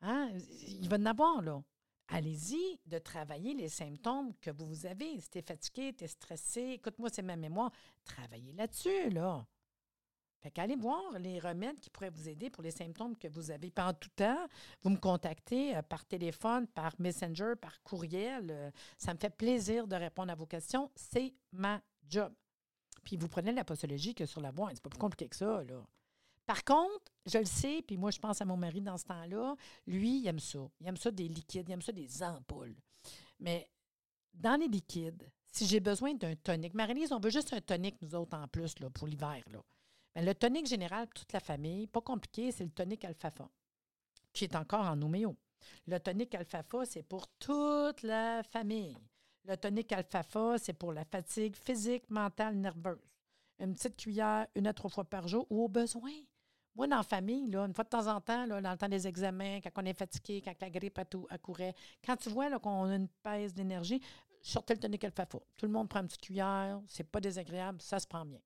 Hein? 0.00 0.30
Il 0.68 0.88
va 0.88 0.96
en 0.96 1.06
avoir, 1.06 1.42
là. 1.42 1.62
Allez-y 2.08 2.78
de 2.86 2.98
travailler 2.98 3.54
les 3.54 3.68
symptômes 3.68 4.32
que 4.40 4.50
vous 4.50 4.86
avez. 4.86 5.20
Si 5.20 5.30
tu 5.30 5.38
es 5.38 5.42
fatigué, 5.42 5.92
tu 5.92 6.04
es 6.04 6.08
stressé, 6.08 6.60
écoute-moi, 6.74 7.08
c'est 7.12 7.22
ma 7.22 7.36
mémoire. 7.36 7.72
Travaillez 8.04 8.52
là-dessus, 8.52 9.10
là. 9.10 9.44
Fait 10.40 10.52
qu'allez 10.52 10.76
voir 10.76 11.18
les 11.18 11.40
remèdes 11.40 11.80
qui 11.80 11.90
pourraient 11.90 12.10
vous 12.10 12.28
aider 12.28 12.50
pour 12.50 12.62
les 12.62 12.70
symptômes 12.70 13.16
que 13.16 13.26
vous 13.26 13.50
avez. 13.50 13.72
En 13.78 13.92
tout 13.92 14.10
temps, 14.10 14.46
vous 14.82 14.90
me 14.90 14.96
contactez 14.96 15.76
euh, 15.76 15.82
par 15.82 16.04
téléphone, 16.04 16.68
par 16.68 16.92
Messenger, 17.00 17.54
par 17.60 17.82
courriel. 17.82 18.50
Euh, 18.50 18.70
ça 18.96 19.12
me 19.12 19.18
fait 19.18 19.34
plaisir 19.34 19.88
de 19.88 19.96
répondre 19.96 20.30
à 20.30 20.36
vos 20.36 20.46
questions. 20.46 20.90
C'est 20.94 21.34
ma 21.50 21.82
job. 22.08 22.32
Puis 23.02 23.16
vous 23.16 23.26
prenez 23.26 23.50
la 23.50 23.64
postologie 23.64 24.14
que 24.14 24.26
sur 24.26 24.40
la 24.40 24.52
voie. 24.52 24.70
C'est 24.72 24.82
pas 24.82 24.90
plus 24.90 25.00
compliqué 25.00 25.28
que 25.28 25.36
ça, 25.36 25.64
là. 25.64 25.82
Par 26.46 26.62
contre, 26.64 27.12
je 27.26 27.38
le 27.38 27.44
sais, 27.44 27.82
puis 27.86 27.96
moi, 27.96 28.12
je 28.12 28.20
pense 28.20 28.40
à 28.40 28.44
mon 28.44 28.56
mari 28.56 28.80
dans 28.80 28.96
ce 28.96 29.04
temps-là, 29.04 29.56
lui, 29.86 30.20
il 30.20 30.26
aime 30.28 30.38
ça. 30.38 30.60
Il 30.80 30.86
aime 30.86 30.96
ça 30.96 31.10
des 31.10 31.28
liquides, 31.28 31.68
il 31.68 31.72
aime 31.72 31.82
ça 31.82 31.92
des 31.92 32.22
ampoules. 32.22 32.76
Mais 33.40 33.68
dans 34.32 34.58
les 34.58 34.68
liquides, 34.68 35.28
si 35.52 35.66
j'ai 35.66 35.80
besoin 35.80 36.14
d'un 36.14 36.36
tonique, 36.36 36.74
Marie-Lise, 36.74 37.12
on 37.12 37.18
veut 37.18 37.30
juste 37.30 37.52
un 37.52 37.60
tonique, 37.60 38.00
nous 38.00 38.14
autres, 38.14 38.36
en 38.36 38.46
plus, 38.46 38.78
là, 38.78 38.90
pour 38.90 39.08
l'hiver. 39.08 39.42
Mais 40.14 40.24
le 40.24 40.34
tonique 40.34 40.66
général 40.66 41.06
pour 41.08 41.14
toute 41.14 41.32
la 41.32 41.40
famille, 41.40 41.86
pas 41.88 42.00
compliqué, 42.00 42.52
c'est 42.52 42.64
le 42.64 42.70
tonique 42.70 43.04
alfafa, 43.04 43.48
qui 44.32 44.44
est 44.44 44.54
encore 44.54 44.86
en 44.86 45.00
homéo. 45.02 45.36
Le 45.86 45.98
tonique 45.98 46.34
alfafa, 46.34 46.84
c'est 46.84 47.02
pour 47.02 47.26
toute 47.38 48.02
la 48.02 48.42
famille. 48.44 48.96
Le 49.44 49.56
tonique 49.56 49.92
alfafa, 49.92 50.58
c'est 50.58 50.72
pour 50.74 50.92
la 50.92 51.04
fatigue 51.04 51.56
physique, 51.56 52.08
mentale, 52.08 52.56
nerveuse. 52.56 52.98
Une 53.58 53.74
petite 53.74 53.96
cuillère, 53.96 54.46
une 54.54 54.66
à 54.66 54.74
trois 54.74 54.90
fois 54.90 55.04
par 55.04 55.26
jour 55.26 55.46
ou 55.50 55.64
au 55.64 55.68
besoin. 55.68 56.12
Moi, 56.76 56.86
dans 56.86 56.96
la 56.96 57.02
famille, 57.02 57.50
là, 57.50 57.64
une 57.64 57.72
fois 57.72 57.84
de 57.84 57.88
temps 57.88 58.06
en 58.06 58.20
temps, 58.20 58.44
là, 58.44 58.60
dans 58.60 58.70
le 58.70 58.76
temps 58.76 58.88
des 58.88 59.06
examens, 59.06 59.60
quand 59.62 59.70
on 59.82 59.86
est 59.86 59.94
fatigué, 59.94 60.42
quand 60.44 60.54
la 60.60 60.68
grippe 60.68 60.98
accourait, 61.30 61.74
quand 62.04 62.16
tu 62.16 62.28
vois 62.28 62.50
qu'on 62.58 62.84
a 62.84 62.96
une 62.96 63.08
pèse 63.22 63.54
d'énergie, 63.54 64.00
sortez 64.42 64.74
le 64.74 64.80
tonique 64.80 65.04
alfafa. 65.04 65.38
Tout 65.56 65.66
le 65.66 65.72
monde 65.72 65.88
prend 65.88 66.00
une 66.00 66.06
petite 66.06 66.20
cuillère, 66.20 66.80
c'est 66.86 67.10
pas 67.10 67.20
désagréable, 67.20 67.80
ça 67.80 67.98
se 67.98 68.06
prend 68.06 68.26
bien. 68.26 68.40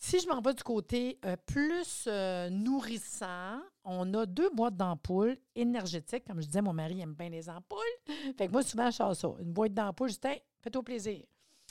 Si 0.00 0.20
je 0.20 0.28
m'en 0.28 0.40
vais 0.40 0.54
du 0.54 0.62
côté 0.62 1.18
euh, 1.24 1.36
plus 1.46 2.04
euh, 2.06 2.50
nourrissant, 2.50 3.60
on 3.82 4.14
a 4.14 4.26
deux 4.26 4.50
boîtes 4.50 4.76
d'ampoules 4.76 5.36
énergétiques. 5.56 6.24
Comme 6.24 6.40
je 6.40 6.46
disais, 6.46 6.62
mon 6.62 6.72
mari 6.72 7.00
aime 7.00 7.14
bien 7.14 7.30
les 7.30 7.48
ampoules. 7.50 7.78
Fait 8.36 8.46
que 8.46 8.52
moi, 8.52 8.62
souvent, 8.62 8.90
je 8.90 8.96
chasse 8.96 9.18
ça. 9.18 9.28
Une 9.40 9.52
boîte 9.52 9.74
d'ampoules, 9.74 10.10
je 10.10 10.20
dis, 10.20 10.40
fais-toi 10.60 10.84
plaisir. 10.84 11.24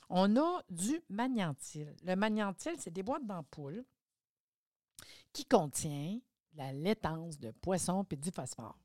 On 0.10 0.36
a 0.36 0.62
du 0.70 1.02
magnétil. 1.08 1.96
Le 2.04 2.16
magnétil, 2.16 2.74
c'est 2.78 2.92
des 2.92 3.04
boîtes 3.04 3.26
d'ampoules 3.26 3.86
qui 5.38 5.46
contient 5.46 6.20
la 6.56 6.74
laitance 6.74 7.38
de 7.38 7.52
poisson 7.52 8.04
et 8.10 8.16
du 8.16 8.32
phosphore. 8.32 8.76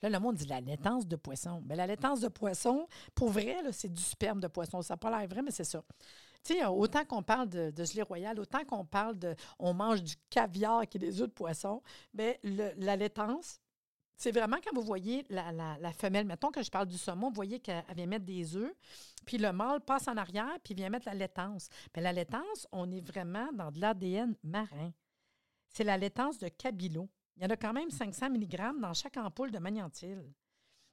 Là, 0.00 0.08
le 0.08 0.18
monde 0.18 0.36
dit 0.36 0.46
la 0.46 0.62
laitance 0.62 1.06
de 1.06 1.16
poisson. 1.16 1.62
Mais 1.66 1.76
la 1.76 1.86
laitance 1.86 2.20
de 2.20 2.28
poisson, 2.28 2.88
pour 3.14 3.28
vrai, 3.28 3.58
c'est 3.72 3.92
du 3.92 4.02
sperme 4.02 4.40
de 4.40 4.46
poisson. 4.46 4.80
Ça 4.80 4.94
n'a 4.94 4.96
pas 4.96 5.10
l'air 5.10 5.28
vrai, 5.28 5.42
mais 5.42 5.50
c'est 5.50 5.64
ça. 5.64 5.84
Tu 6.42 6.64
autant 6.64 7.04
qu'on 7.04 7.22
parle 7.22 7.50
de, 7.50 7.70
de, 7.72 7.84
gelée 7.84 8.00
royale, 8.00 8.40
autant 8.40 8.64
qu'on 8.64 8.86
parle 8.86 9.18
de. 9.18 9.34
On 9.58 9.74
mange 9.74 10.02
du 10.02 10.14
caviar 10.30 10.88
qui 10.88 10.96
est 10.96 11.00
des 11.00 11.20
œufs 11.20 11.28
de 11.28 11.34
poisson, 11.34 11.82
bien, 12.14 12.32
la 12.42 12.96
laitance, 12.96 13.60
c'est 14.16 14.32
vraiment 14.32 14.56
quand 14.64 14.74
vous 14.74 14.86
voyez 14.86 15.26
la, 15.28 15.52
la, 15.52 15.92
femelle, 15.92 16.24
mettons 16.24 16.50
que 16.50 16.62
je 16.62 16.70
parle 16.70 16.86
du 16.86 16.96
saumon, 16.96 17.28
vous 17.28 17.34
voyez 17.34 17.60
qu'elle 17.60 17.84
vient 17.94 18.06
mettre 18.06 18.24
des 18.24 18.56
œufs, 18.56 18.72
puis 19.26 19.36
le 19.36 19.52
mâle 19.52 19.80
passe 19.80 20.08
en 20.08 20.16
arrière, 20.16 20.56
puis 20.64 20.72
vient 20.72 20.88
mettre 20.88 21.06
la 21.06 21.14
laitance. 21.14 21.68
Mais 21.94 22.00
la 22.00 22.14
laitance, 22.14 22.66
on 22.72 22.90
est 22.90 23.06
vraiment 23.06 23.52
dans 23.52 23.70
de 23.70 23.80
l'ADN 23.80 24.34
marin 24.42 24.92
c'est 25.68 25.84
la 25.84 25.96
laitance 25.96 26.38
de 26.38 26.48
Cabilo. 26.48 27.08
Il 27.36 27.42
y 27.42 27.46
en 27.46 27.50
a 27.50 27.56
quand 27.56 27.72
même 27.72 27.90
500 27.90 28.30
mg 28.30 28.80
dans 28.80 28.94
chaque 28.94 29.16
ampoule 29.16 29.50
de 29.50 29.58
magnétil. 29.58 30.32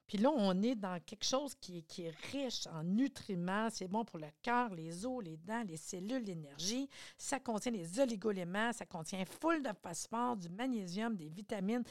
Puis 0.06 0.18
là, 0.18 0.30
on 0.30 0.62
est 0.62 0.76
dans 0.76 1.00
quelque 1.00 1.24
chose 1.24 1.54
qui 1.56 1.84
est, 1.98 2.14
riche 2.30 2.66
en 2.68 2.84
nutriments. 2.84 3.68
C'est 3.70 3.88
bon 3.88 4.04
pour 4.04 4.20
le 4.20 4.28
cœur, 4.40 4.72
les 4.74 5.04
os, 5.04 5.22
les 5.24 5.36
dents, 5.36 5.64
les 5.66 5.76
cellules, 5.76 6.22
l'énergie. 6.22 6.88
Ça 7.18 7.40
contient 7.40 7.72
des 7.72 7.98
oligoéléments, 7.98 8.72
ça 8.72 8.86
contient 8.86 9.24
full 9.24 9.62
de 9.62 9.70
phosphore, 9.82 10.36
du 10.36 10.48
magnésium, 10.48 11.16
des 11.16 11.28
vitamines, 11.28 11.82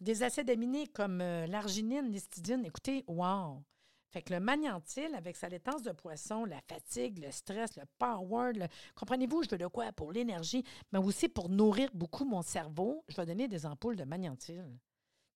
des 0.00 0.22
acides 0.22 0.48
aminés 0.48 0.86
comme 0.86 1.20
euh, 1.20 1.46
l'arginine, 1.46 2.10
l'histidine. 2.10 2.64
Écoutez, 2.64 3.04
wow! 3.06 3.62
Fait 4.10 4.22
que 4.22 4.32
le 4.32 4.40
magnétil, 4.40 5.14
avec 5.14 5.36
sa 5.36 5.48
laitance 5.48 5.82
de 5.82 5.92
poisson, 5.92 6.46
la 6.46 6.60
fatigue, 6.62 7.18
le 7.18 7.30
stress, 7.30 7.76
le 7.76 7.82
power, 7.98 8.52
comprenez-vous, 8.94 9.42
je 9.42 9.50
veux 9.50 9.58
de 9.58 9.66
quoi 9.66 9.92
pour 9.92 10.12
l'énergie, 10.12 10.64
mais 10.92 10.98
aussi 10.98 11.28
pour 11.28 11.50
nourrir 11.50 11.90
beaucoup 11.92 12.24
mon 12.24 12.40
cerveau, 12.40 13.04
je 13.08 13.16
vais 13.16 13.26
donner 13.26 13.48
des 13.48 13.66
ampoules 13.66 13.96
de 13.96 14.04
magnétil. 14.04 14.64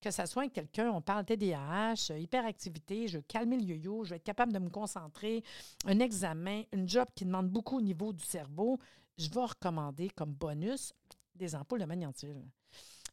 Que 0.01 0.11
ce 0.11 0.25
soit 0.27 0.49
quelqu'un, 0.49 0.91
on 0.91 1.03
parle 1.03 1.25
TDAH, 1.25 2.17
hyperactivité, 2.17 3.09
je 3.09 3.19
veux 3.19 3.25
calmer 3.29 3.59
le 3.59 3.63
yo-yo, 3.65 4.05
je 4.05 4.11
vais 4.11 4.17
être 4.17 4.25
capable 4.25 4.53
de 4.53 4.59
me 4.59 4.71
concentrer, 4.71 5.45
un 5.85 5.99
examen, 6.01 6.63
une 6.73 6.89
job 6.89 7.07
qui 7.15 7.27
demande 7.27 7.51
beaucoup 7.51 7.77
au 7.77 7.83
niveau 7.83 8.13
du 8.13 8.25
cerveau, 8.25 8.79
je 9.19 9.29
vais 9.29 9.45
recommander 9.45 10.09
comme 10.09 10.33
bonus 10.33 10.95
des 11.35 11.55
ampoules 11.55 11.81
de 11.81 11.85
magnétil. 11.85 12.35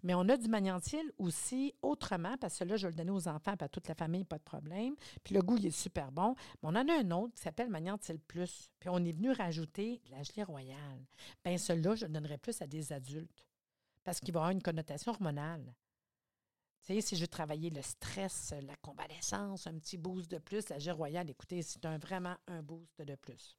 Mais 0.04 0.14
on 0.14 0.28
a 0.30 0.38
du 0.38 0.48
magnétil 0.48 1.12
aussi 1.18 1.74
autrement, 1.82 2.38
parce 2.38 2.58
que 2.60 2.64
là, 2.64 2.78
je 2.78 2.88
vais 2.88 2.92
le 2.92 2.98
donner 2.98 3.12
aux 3.12 3.28
enfants 3.28 3.54
et 3.60 3.64
à 3.64 3.68
toute 3.68 3.88
la 3.88 3.96
famille, 3.96 4.24
pas 4.24 4.38
de 4.38 4.44
problème. 4.44 4.96
Puis 5.24 5.36
le 5.36 5.42
goût, 5.42 5.58
il 5.58 5.66
est 5.66 5.72
super 5.72 6.12
bon. 6.12 6.36
Mais 6.62 6.70
on 6.70 6.76
en 6.76 6.88
a 6.88 7.00
un 7.00 7.12
autre 7.12 7.34
qui 7.34 7.42
s'appelle 7.42 7.70
magnétil 7.70 8.20
plus. 8.20 8.70
Puis 8.80 8.90
on 8.90 9.04
est 9.04 9.12
venu 9.12 9.32
rajouter 9.32 10.02
la 10.10 10.24
gelée 10.24 10.44
royale. 10.44 11.06
Bien, 11.44 11.58
celui-là, 11.58 11.96
je 11.96 12.06
le 12.06 12.14
donnerais 12.14 12.38
plus 12.38 12.62
à 12.62 12.68
des 12.68 12.94
adultes 12.94 13.46
parce 14.04 14.20
qu'il 14.20 14.34
va 14.34 14.40
avoir 14.42 14.52
une 14.52 14.62
connotation 14.62 15.12
hormonale. 15.12 15.76
Tu 16.82 16.94
sais, 16.94 17.02
si 17.02 17.16
je 17.16 17.22
veux 17.22 17.28
travailler 17.28 17.70
le 17.70 17.82
stress, 17.82 18.54
la 18.66 18.76
convalescence, 18.78 19.68
un 19.68 19.78
petit 19.78 19.98
boost 19.98 20.32
de 20.32 20.38
plus, 20.38 20.70
la 20.70 20.80
gelée 20.80 20.94
royale, 20.94 21.30
écoutez, 21.30 21.62
c'est 21.62 21.86
un, 21.86 21.98
vraiment 21.98 22.36
un 22.48 22.62
boost 22.62 23.02
de 23.02 23.16
plus. 23.16 23.58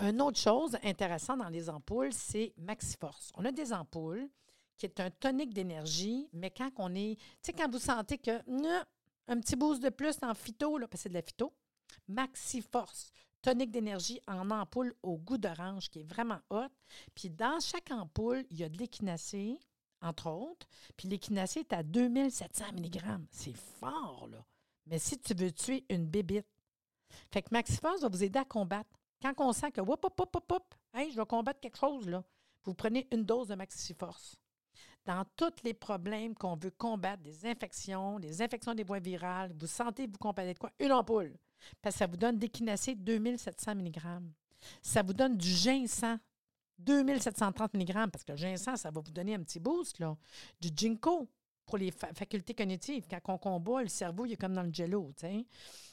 Une 0.00 0.20
autre 0.22 0.38
chose 0.38 0.76
intéressante 0.82 1.38
dans 1.38 1.48
les 1.48 1.68
ampoules, 1.68 2.12
c'est 2.12 2.52
MaxiForce. 2.56 3.30
On 3.34 3.44
a 3.44 3.52
des 3.52 3.72
ampoules 3.72 4.28
qui 4.76 4.86
est 4.86 5.00
un 5.00 5.10
tonique 5.10 5.54
d'énergie, 5.54 6.28
mais 6.32 6.50
quand 6.50 6.70
on 6.76 6.94
est, 6.94 7.16
tu 7.16 7.26
sais, 7.42 7.52
quand 7.52 7.70
vous 7.70 7.78
sentez 7.78 8.18
que 8.18 8.40
un 9.26 9.40
petit 9.40 9.56
boost 9.56 9.82
de 9.82 9.88
plus 9.88 10.16
en 10.22 10.34
phyto, 10.34 10.78
là, 10.78 10.86
parce 10.86 11.00
que 11.00 11.02
c'est 11.04 11.08
de 11.08 11.14
la 11.14 11.22
phyto, 11.22 11.52
Maxi 12.08 12.60
Force, 12.60 13.12
tonique 13.40 13.70
d'énergie 13.70 14.20
en 14.26 14.50
ampoule 14.50 14.94
au 15.02 15.16
goût 15.16 15.38
d'orange 15.38 15.88
qui 15.90 16.00
est 16.00 16.04
vraiment 16.04 16.40
hot. 16.50 16.68
Puis 17.14 17.30
dans 17.30 17.60
chaque 17.60 17.90
ampoule, 17.90 18.44
il 18.50 18.58
y 18.58 18.64
a 18.64 18.68
de 18.68 18.78
l'équinacée, 18.78 19.58
entre 20.00 20.30
autres. 20.30 20.66
Puis 20.96 21.08
l'équinacée 21.08 21.60
est 21.60 21.72
à 21.72 21.82
2700 21.82 22.72
mg. 22.72 23.00
C'est 23.30 23.56
fort, 23.56 24.28
là. 24.30 24.44
Mais 24.86 24.98
si 24.98 25.18
tu 25.18 25.34
veux 25.34 25.52
tuer 25.52 25.84
une 25.88 26.06
bébite, 26.06 26.46
fait 27.30 27.42
que 27.42 27.72
Force 27.80 28.02
va 28.02 28.08
vous 28.08 28.22
aider 28.22 28.38
à 28.38 28.44
combattre. 28.44 28.90
Quand 29.22 29.32
on 29.38 29.52
sent 29.52 29.70
que, 29.72 29.80
hop, 29.80 30.04
hop, 30.04 30.20
hop, 30.20 30.36
hop, 30.36 30.52
hop, 30.52 30.74
je 30.94 31.16
vais 31.16 31.26
combattre 31.26 31.60
quelque 31.60 31.78
chose, 31.78 32.06
là, 32.06 32.22
vous 32.64 32.74
prenez 32.74 33.08
une 33.10 33.24
dose 33.24 33.48
de 33.48 33.56
Force 33.98 34.36
dans 35.04 35.24
tous 35.36 35.62
les 35.64 35.74
problèmes 35.74 36.34
qu'on 36.34 36.56
veut 36.56 36.70
combattre, 36.70 37.22
des 37.22 37.46
infections, 37.46 38.18
des 38.18 38.40
infections 38.40 38.74
des 38.74 38.84
voies 38.84 39.00
virales, 39.00 39.52
vous 39.58 39.66
sentez, 39.66 40.06
vous 40.06 40.18
combattez 40.18 40.54
de 40.54 40.58
quoi? 40.58 40.70
Une 40.78 40.92
ampoule. 40.92 41.36
Parce 41.82 41.94
que 41.94 41.98
ça 42.00 42.06
vous 42.06 42.16
donne 42.16 42.38
d'équinacée 42.38 42.94
2700 42.94 43.74
mg. 43.76 44.00
Ça 44.82 45.02
vous 45.02 45.12
donne 45.12 45.36
du 45.36 45.48
ginseng 45.48 46.18
2730 46.78 47.74
mg, 47.74 48.10
parce 48.10 48.24
que 48.24 48.32
le 48.32 48.38
ginseng, 48.38 48.76
ça 48.76 48.90
va 48.90 49.00
vous 49.00 49.12
donner 49.12 49.34
un 49.34 49.42
petit 49.42 49.60
boost. 49.60 50.02
Du 50.60 50.68
ginkgo 50.74 51.28
pour 51.66 51.78
les 51.78 51.90
facultés 51.90 52.54
cognitives. 52.54 53.06
Quand 53.08 53.34
on 53.34 53.38
combat, 53.38 53.82
le 53.82 53.88
cerveau, 53.88 54.26
il 54.26 54.32
est 54.32 54.36
comme 54.36 54.54
dans 54.54 54.62
le 54.62 54.72
jello, 54.72 55.12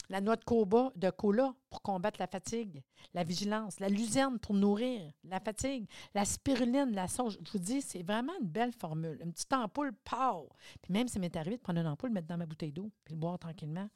la 0.10 0.20
noix 0.20 0.36
de, 0.36 0.44
coba, 0.44 0.92
de 0.96 1.10
cola 1.10 1.54
pour 1.70 1.82
combattre 1.82 2.20
la 2.20 2.28
fatigue, 2.28 2.84
la 3.14 3.24
vigilance, 3.24 3.80
la 3.80 3.88
luzerne 3.88 4.40
pour 4.40 4.54
nourrir 4.54 5.10
la 5.24 5.40
fatigue, 5.40 5.88
la 6.14 6.26
spiruline, 6.26 6.92
la 6.92 7.08
sauge. 7.08 7.38
Je 7.46 7.52
vous 7.52 7.60
dis, 7.60 7.82
c'est 7.82 8.04
vraiment 8.04 8.34
une 8.42 8.48
belle 8.48 8.74
formule. 8.74 9.20
Une 9.24 9.32
petite 9.32 9.54
ampoule, 9.54 9.94
pow! 10.04 10.50
Puis 10.82 10.92
même, 10.92 11.08
ça 11.08 11.20
m'est 11.20 11.36
arrivé 11.38 11.56
de 11.58 11.62
prendre 11.62 11.80
une 11.80 11.88
ampoule, 11.88 12.12
mettre 12.12 12.28
dans 12.28 12.38
ma 12.38 12.46
bouteille 12.46 12.74
d'eau, 12.74 12.92
puis 13.06 13.14
le 13.14 13.20
boire 13.20 13.40
tranquillement. 13.40 13.88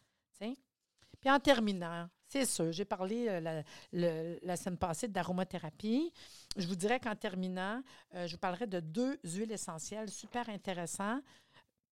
Puis 1.26 1.34
en 1.34 1.40
terminant, 1.40 2.08
c'est 2.28 2.46
sûr, 2.46 2.72
j'ai 2.72 2.86
parlé 2.86 3.28
euh, 3.28 3.64
la, 4.44 4.58
semaine 4.58 4.78
passée 4.78 5.08
d'aromathérapie. 5.08 6.12
Je 6.58 6.68
vous 6.68 6.76
dirais 6.76 7.00
qu'en 7.00 7.16
terminant, 7.16 7.82
euh, 8.14 8.28
je 8.28 8.34
vous 8.34 8.40
parlerai 8.40 8.68
de 8.68 8.80
deux 8.80 9.18
huiles 9.24 9.52
essentielles 9.52 10.10
super 10.10 10.50
intéressantes. 10.50 11.24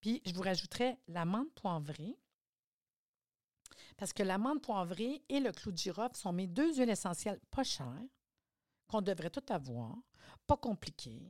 Puis 0.04 0.20
je 0.26 0.34
vous 0.34 0.42
rajouterai 0.42 0.98
la 1.08 1.24
menthe 1.24 1.50
poivrée 1.54 2.18
parce 3.96 4.12
que 4.12 4.22
l'amande 4.22 4.60
poivrée 4.60 5.24
et 5.30 5.40
le 5.40 5.50
clou 5.50 5.72
de 5.72 5.78
girofle 5.78 6.14
sont 6.14 6.30
mes 6.30 6.46
deux 6.46 6.76
huiles 6.76 6.90
essentielles 6.90 7.40
pas 7.50 7.64
chères. 7.64 8.04
qu'on 8.86 9.00
devrait 9.00 9.30
tout 9.30 9.46
avoir, 9.48 9.96
pas 10.46 10.58
compliqué, 10.58 11.22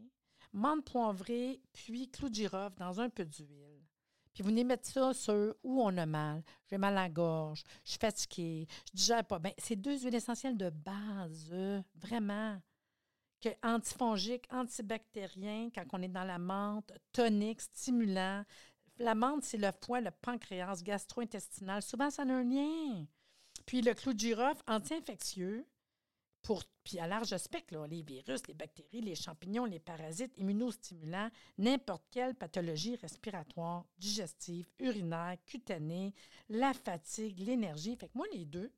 menthe 0.53 0.85
poivrée, 0.85 1.63
puis 1.73 2.11
clou 2.11 2.29
de 2.29 2.35
girofle 2.35 2.77
dans 2.77 3.01
un 3.01 3.11
peu 3.11 3.25
d'huile. 3.25 3.87
Puis 4.33 4.43
vous 4.43 4.49
venez 4.49 4.65
mettre 4.65 4.89
ça 4.89 5.15
sur 5.15 5.55
où 5.63 5.81
on 5.81 5.97
a 5.97 6.05
mal. 6.05 6.43
J'ai 6.69 6.77
mal 6.77 6.99
à 6.99 7.03
la 7.03 7.09
gorge, 7.09 7.63
je 7.85 7.91
suis 7.91 8.01
fatiguée, 8.01 8.67
je 8.89 8.97
digère 8.97 9.25
pas 9.25 9.39
bien. 9.39 9.53
C'est 9.57 9.77
deux 9.77 10.01
huiles 10.01 10.17
essentielles 10.17 10.59
de 10.59 10.71
base, 10.71 11.55
vraiment. 11.95 12.61
Que 13.45 13.51
antifongique, 13.63 14.47
antibactérien, 14.51 15.69
quand 15.75 15.85
on 15.93 16.01
est 16.01 16.09
dans 16.09 16.25
la 16.25 16.39
menthe, 16.39 16.91
tonique, 17.13 17.61
stimulant. 17.61 18.43
La 18.97 19.15
menthe, 19.15 19.45
c'est 19.45 19.59
le 19.59 19.69
foie, 19.83 20.01
le 20.01 20.11
pancréas, 20.11 20.83
gastro-intestinal. 20.83 21.83
Souvent, 21.83 22.09
ça 22.09 22.23
a 22.23 22.25
un 22.25 22.43
lien. 22.43 23.05
Puis 23.67 23.83
le 23.83 23.93
clou 23.93 24.15
de 24.15 24.19
girofle, 24.19 24.63
anti-infectieux, 24.67 25.67
pour, 26.41 26.63
puis 26.85 26.99
à 26.99 27.07
large 27.07 27.37
spectre, 27.37 27.87
les 27.87 28.01
virus, 28.01 28.47
les 28.49 28.55
bactéries, 28.55 29.03
les 29.03 29.15
champignons, 29.15 29.67
les 29.67 29.79
parasites, 29.79 30.33
immunostimulants, 30.39 31.29
n'importe 31.59 32.07
quelle 32.11 32.35
pathologie 32.35 32.97
respiratoire, 32.97 33.85
digestive, 33.99 34.71
urinaire, 34.79 35.37
cutanée, 35.45 36.15
la 36.49 36.73
fatigue, 36.73 37.41
l'énergie. 37.41 37.95
Fait 37.97 38.09
que 38.09 38.17
moi, 38.17 38.27
les 38.33 38.47
deux, 38.47 38.73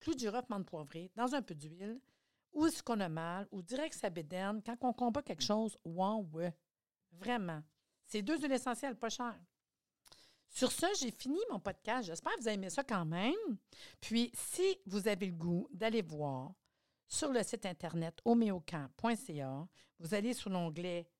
clou 0.00 0.14
de 0.14 0.18
girofle, 0.18 0.50
menthe 0.50 0.66
poivrée, 0.66 1.12
dans 1.14 1.36
un 1.36 1.42
peu 1.42 1.54
d'huile, 1.54 2.00
ou 2.56 2.68
ce 2.68 2.82
qu'on 2.82 2.98
a 3.00 3.08
mal, 3.10 3.46
ou 3.50 3.60
direct 3.60 3.94
sa 3.94 4.08
bédaine, 4.08 4.62
quand 4.64 4.76
on 4.80 4.92
combat 4.94 5.22
quelque 5.22 5.42
chose, 5.42 5.76
wow, 5.84 6.26
ouais, 6.32 6.56
vraiment. 7.12 7.62
C'est 8.06 8.22
deux 8.22 8.38
huiles 8.38 8.52
essentielles, 8.52 8.96
pas 8.96 9.10
cher. 9.10 9.38
Sur 10.48 10.72
ce, 10.72 10.86
j'ai 10.98 11.10
fini 11.10 11.38
mon 11.50 11.60
podcast. 11.60 12.06
J'espère 12.06 12.32
que 12.34 12.40
vous 12.40 12.48
avez 12.48 12.54
aimé 12.54 12.70
ça 12.70 12.82
quand 12.82 13.04
même. 13.04 13.58
Puis, 14.00 14.32
si 14.32 14.78
vous 14.86 15.06
avez 15.06 15.26
le 15.26 15.34
goût 15.34 15.68
d'aller 15.70 16.00
voir 16.00 16.54
sur 17.06 17.30
le 17.30 17.42
site 17.42 17.66
internet 17.66 18.18
homéocamp.ca, 18.24 19.68
vous 19.98 20.14
allez 20.14 20.32
sur 20.32 20.48
l'onglet 20.48 21.10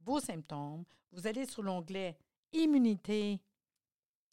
Vos 0.00 0.20
symptômes, 0.20 0.84
vous 1.12 1.26
allez 1.26 1.44
sur 1.44 1.62
l'onglet 1.62 2.16
Immunité, 2.52 3.42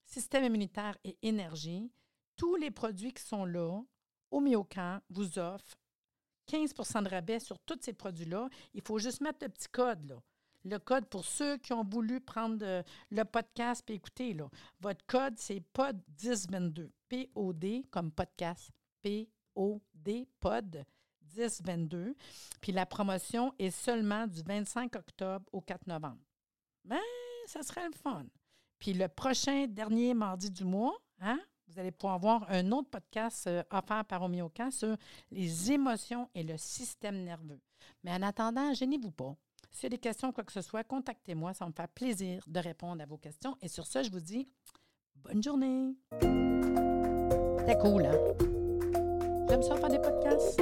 système 0.06 0.46
immunitaire 0.46 0.98
et 1.04 1.18
énergie. 1.22 1.92
Tous 2.38 2.56
les 2.56 2.72
produits 2.72 3.12
qui 3.12 3.24
sont 3.24 3.44
là, 3.44 3.82
Homéocamp 4.32 5.02
vous 5.10 5.38
offre 5.38 5.76
15% 6.48 7.04
de 7.04 7.10
rabais 7.10 7.40
sur 7.40 7.60
tous 7.60 7.80
ces 7.82 7.94
produits-là. 7.94 8.50
Il 8.74 8.82
faut 8.82 9.00
juste 9.00 9.22
mettre 9.22 9.40
le 9.42 9.50
petit 9.50 9.68
code, 9.70 10.06
là. 10.06 10.16
Le 10.64 10.80
code 10.80 11.06
pour 11.06 11.24
ceux 11.24 11.58
qui 11.58 11.74
ont 11.74 11.84
voulu 11.84 12.20
prendre 12.20 12.84
le 13.12 13.24
podcast 13.24 13.88
et 13.90 13.94
écouter, 13.94 14.34
là. 14.34 14.50
Votre 14.80 15.06
code, 15.06 15.36
c'est 15.38 15.62
POD1022. 15.74 16.90
P-O-D 17.08 17.86
comme 17.92 18.12
podcast. 18.12 18.72
P-O-D, 19.04 20.28
POD 20.40 20.84
1022. 21.38 22.16
Puis 22.62 22.72
la 22.72 22.86
promotion 22.86 23.54
est 23.60 23.72
seulement 23.72 24.26
du 24.26 24.42
25 24.42 24.96
octobre 24.96 25.46
au 25.52 25.62
4 25.62 25.88
novembre. 25.88 26.22
Ben, 26.84 27.00
ça 27.46 27.62
serait 27.62 27.86
le 27.86 27.94
fun. 27.94 28.26
Puis 28.80 28.94
le 28.94 29.08
prochain 29.08 29.68
dernier 29.68 30.14
mardi 30.14 30.50
du 30.50 30.64
mois, 30.64 30.98
hein, 31.20 31.40
vous 31.68 31.80
allez 31.80 31.92
pouvoir 31.92 32.20
voir 32.20 32.46
un 32.50 32.72
autre 32.72 32.90
podcast 32.90 33.48
euh, 33.48 33.64
offert 33.72 34.06
par 34.06 34.22
Omiocan 34.24 34.72
sur 34.72 34.96
les 35.32 35.72
émotions 35.72 36.30
et 36.36 36.44
le 36.44 36.58
système 36.58 37.24
nerveux. 37.24 37.60
Mais 38.04 38.12
en 38.12 38.22
attendant, 38.22 38.74
gênez-vous 38.74 39.12
pas. 39.12 39.36
S'il 39.72 39.84
y 39.84 39.88
a 39.88 39.90
des 39.90 39.98
questions, 39.98 40.32
quoi 40.32 40.44
que 40.44 40.54
ce 40.54 40.62
soit, 40.62 40.84
contactez-moi. 40.84 41.54
Ça 41.54 41.66
me 41.68 41.74
fait 41.74 41.88
plaisir 41.94 42.44
de 42.48 42.60
répondre 42.60 43.02
à 43.02 43.06
vos 43.06 43.18
questions. 43.18 43.58
Et 43.62 43.68
sur 43.68 43.86
ce, 43.86 44.04
je 44.04 44.12
vous 44.12 44.22
dis 44.22 44.48
bonne 45.16 45.44
journée. 45.44 45.96
C'est 46.22 47.78
cool, 47.80 48.06
hein? 48.06 48.18
J'aime 49.50 49.64
ça 49.64 49.76
faire 49.76 49.90
des 49.90 50.00
podcasts. 50.00 50.62